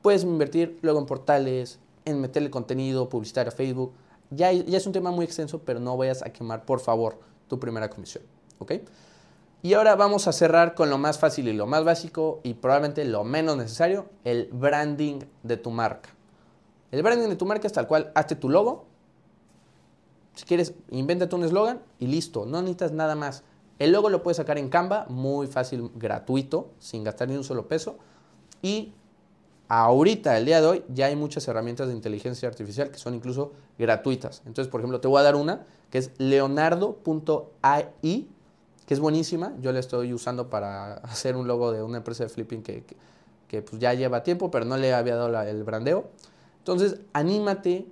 Puedes 0.04 0.22
invertir 0.22 0.78
luego 0.82 0.98
en 0.98 1.06
portales, 1.06 1.78
en 2.04 2.20
meterle 2.20 2.50
contenido 2.50 3.08
publicitario 3.08 3.50
a 3.50 3.54
Facebook. 3.54 3.94
Ya, 4.28 4.52
ya 4.52 4.76
es 4.76 4.86
un 4.86 4.92
tema 4.92 5.10
muy 5.10 5.24
extenso, 5.24 5.62
pero 5.64 5.80
no 5.80 5.96
vayas 5.96 6.20
a 6.20 6.30
quemar, 6.30 6.66
por 6.66 6.80
favor, 6.80 7.20
tu 7.48 7.58
primera 7.58 7.88
comisión. 7.88 8.22
¿Ok? 8.58 8.72
Y 9.62 9.72
ahora 9.72 9.96
vamos 9.96 10.28
a 10.28 10.34
cerrar 10.34 10.74
con 10.74 10.90
lo 10.90 10.98
más 10.98 11.18
fácil 11.18 11.48
y 11.48 11.54
lo 11.54 11.66
más 11.66 11.84
básico 11.84 12.40
y 12.42 12.52
probablemente 12.52 13.02
lo 13.06 13.24
menos 13.24 13.56
necesario, 13.56 14.04
el 14.24 14.50
branding 14.52 15.20
de 15.42 15.56
tu 15.56 15.70
marca. 15.70 16.10
El 16.90 17.02
branding 17.02 17.30
de 17.30 17.36
tu 17.36 17.46
marca 17.46 17.66
es 17.66 17.72
tal 17.72 17.86
cual, 17.86 18.12
hazte 18.14 18.36
tu 18.36 18.50
logo. 18.50 18.84
Si 20.34 20.44
quieres, 20.44 20.74
invéntate 20.90 21.34
un 21.34 21.44
eslogan 21.44 21.80
y 21.98 22.08
listo, 22.08 22.44
no 22.44 22.60
necesitas 22.60 22.92
nada 22.92 23.14
más. 23.14 23.42
El 23.78 23.92
logo 23.92 24.10
lo 24.10 24.22
puedes 24.22 24.36
sacar 24.36 24.58
en 24.58 24.68
Canva, 24.68 25.06
muy 25.08 25.46
fácil, 25.46 25.90
gratuito, 25.94 26.72
sin 26.78 27.04
gastar 27.04 27.30
ni 27.30 27.38
un 27.38 27.44
solo 27.44 27.68
peso. 27.68 27.96
Y 28.60 28.92
ahorita, 29.68 30.36
el 30.36 30.44
día 30.44 30.60
de 30.60 30.66
hoy, 30.66 30.84
ya 30.88 31.06
hay 31.06 31.16
muchas 31.16 31.46
herramientas 31.48 31.88
de 31.88 31.94
inteligencia 31.94 32.48
artificial 32.48 32.90
que 32.90 32.98
son 32.98 33.14
incluso 33.14 33.52
gratuitas. 33.78 34.42
Entonces, 34.46 34.70
por 34.70 34.80
ejemplo, 34.80 35.00
te 35.00 35.08
voy 35.08 35.20
a 35.20 35.22
dar 35.22 35.36
una 35.36 35.66
que 35.90 35.98
es 35.98 36.10
leonardo.ai, 36.18 38.28
que 38.86 38.94
es 38.94 39.00
buenísima. 39.00 39.52
Yo 39.60 39.72
la 39.72 39.78
estoy 39.78 40.12
usando 40.12 40.50
para 40.50 40.94
hacer 41.04 41.36
un 41.36 41.46
logo 41.46 41.72
de 41.72 41.82
una 41.82 41.98
empresa 41.98 42.24
de 42.24 42.30
flipping 42.30 42.62
que, 42.62 42.84
pues 43.48 43.78
ya 43.78 43.94
lleva 43.94 44.24
tiempo, 44.24 44.50
pero 44.50 44.64
no 44.64 44.76
le 44.76 44.92
había 44.92 45.14
dado 45.14 45.42
el 45.42 45.62
brandeo. 45.62 46.10
Entonces, 46.58 47.00
anímate 47.12 47.86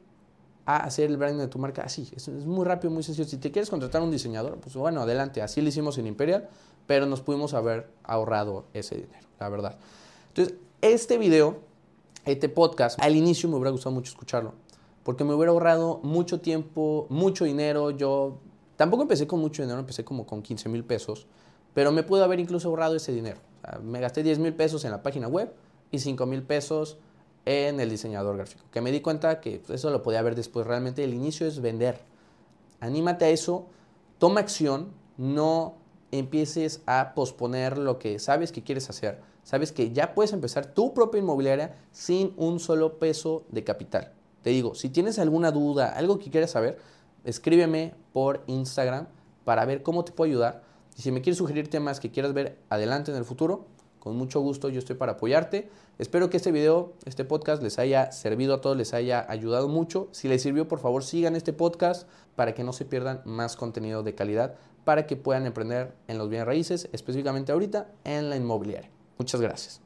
a 0.67 0.79
hacer 0.79 1.11
el 1.11 1.17
branding 1.17 1.41
de 1.41 1.49
tu 1.49 1.59
marca 1.59 1.83
así. 1.83 2.09
Es, 2.17 2.27
es, 2.27 2.47
muy 2.47 2.65
rápido, 2.65 2.91
muy 2.91 3.03
sencillo. 3.03 3.29
Si 3.29 3.37
te 3.37 3.53
quieres 3.53 3.71
contratar 3.71 4.03
un 4.03 4.11
diseñador, 4.11 4.59
pues 4.59 4.75
bueno, 4.75 5.03
adelante. 5.03 5.41
Así 5.41 5.61
lo 5.61 5.69
hicimos 5.69 5.99
en 5.99 6.09
Imperial, 6.09 6.49
pero 6.87 7.07
nos 7.07 7.21
pudimos 7.21 7.55
haber 7.55 7.89
ahorrado 8.03 8.65
ese 8.73 8.97
dinero, 8.97 9.29
la 9.39 9.49
verdad. 9.49 9.77
Entonces, 10.29 10.57
este 10.83 11.16
video, 11.16 11.61
este 12.25 12.49
podcast, 12.49 13.01
al 13.01 13.14
inicio 13.14 13.49
me 13.49 13.55
hubiera 13.55 13.71
gustado 13.71 13.95
mucho 13.95 14.11
escucharlo, 14.11 14.53
porque 15.05 15.23
me 15.23 15.33
hubiera 15.33 15.53
ahorrado 15.53 16.01
mucho 16.03 16.40
tiempo, 16.40 17.07
mucho 17.09 17.45
dinero. 17.45 17.92
Yo 17.92 18.38
tampoco 18.75 19.03
empecé 19.03 19.29
con 19.29 19.38
mucho 19.38 19.62
dinero, 19.62 19.79
empecé 19.79 20.05
como 20.05 20.27
con 20.27 20.42
15 20.42 20.68
mil 20.68 20.85
pesos, 20.85 21.29
pero 21.73 21.92
me 21.92 22.03
pude 22.03 22.25
haber 22.25 22.40
incluso 22.40 22.68
ahorrado 22.68 22.97
ese 22.97 23.12
dinero. 23.12 23.38
me 23.81 24.01
gasté 24.01 24.25
10 24.25 24.40
mil 24.40 24.55
pesos 24.55 24.85
en 24.85 24.90
la 24.90 25.05
página 25.05 25.29
web 25.29 25.55
y 25.92 26.01
5 26.01 26.27
mil 26.27 26.42
pesos 26.42 26.99
en 27.45 27.79
el 27.79 27.88
diseñador 27.88 28.37
gráfico, 28.37 28.64
que 28.73 28.81
me 28.81 28.90
di 28.90 29.01
cuenta 29.01 29.40
que 29.40 29.62
eso 29.68 29.90
lo 29.90 30.03
podía 30.03 30.21
ver 30.23 30.35
después. 30.35 30.66
Realmente 30.66 31.05
el 31.05 31.14
inicio 31.14 31.47
es 31.47 31.61
vender. 31.61 32.01
Anímate 32.81 33.27
a 33.27 33.29
eso, 33.29 33.66
toma 34.18 34.40
acción, 34.40 34.90
no 35.16 35.77
empieces 36.11 36.83
a 36.87 37.14
posponer 37.14 37.79
lo 37.79 38.01
que 38.01 38.18
sabes 38.18 38.51
que 38.51 38.64
quieres 38.64 38.90
hacer 38.90 39.32
sabes 39.43 39.73
que 39.73 39.93
ya 39.93 40.15
puedes 40.15 40.33
empezar 40.33 40.67
tu 40.67 40.95
propia 40.95 41.21
inmobiliaria 41.21 41.77
sin 41.91 42.33
un 42.37 42.61
solo 42.61 42.99
peso 42.99 43.45
de 43.51 43.65
capital. 43.65 44.13
Te 44.43 44.51
digo, 44.51 44.75
si 44.75 44.89
tienes 44.89 45.19
alguna 45.19 45.53
duda, 45.53 45.89
algo 45.97 46.19
que 46.19 46.31
quieras 46.31 46.51
saber, 46.51 46.79
escríbeme 47.25 47.95
por 48.13 48.43
Instagram 48.47 49.07
para 49.45 49.65
ver 49.65 49.83
cómo 49.83 50.05
te 50.05 50.13
puedo 50.13 50.29
ayudar. 50.29 50.63
Y 50.97 51.03
si 51.03 51.13
me 51.13 51.23
quieres 51.23 51.39
sugerir 51.39 51.69
temas 51.69 52.01
que 52.01 52.11
quieras 52.11 52.33
ver 52.33 52.59
adelante 52.69 53.11
en 53.11 53.17
el 53.17 53.25
futuro, 53.25 53.67
con 53.99 54.17
mucho 54.17 54.41
gusto 54.41 54.69
yo 54.69 54.81
estoy 54.81 54.97
para 54.97 55.13
apoyarte. 55.13 55.71
Espero 55.99 56.29
que 56.29 56.37
este 56.37 56.51
video, 56.51 56.95
este 57.05 57.25
podcast 57.25 57.63
les 57.63 57.79
haya 57.79 58.11
servido 58.11 58.55
a 58.55 58.61
todos, 58.61 58.77
les 58.77 58.95
haya 58.95 59.25
ayudado 59.29 59.69
mucho. 59.69 60.09
Si 60.11 60.27
les 60.27 60.43
sirvió, 60.43 60.67
por 60.67 60.81
favor 60.81 61.05
sigan 61.05 61.37
este 61.37 61.53
podcast 61.53 62.09
para 62.35 62.53
que 62.53 62.65
no 62.65 62.73
se 62.73 62.85
pierdan 62.85 63.23
más 63.25 63.55
contenido 63.55 64.03
de 64.03 64.17
calidad, 64.17 64.57
para 64.85 65.07
que 65.07 65.17
puedan 65.17 65.47
emprender 65.47 65.95
en 66.09 66.19
los 66.19 66.29
bienes 66.29 66.49
raíces, 66.49 66.89
específicamente 66.93 67.53
ahorita 67.53 67.93
en 68.03 68.29
la 68.29 68.37
inmobiliaria. 68.37 68.91
Muchas 69.23 69.41
gracias. 69.41 69.81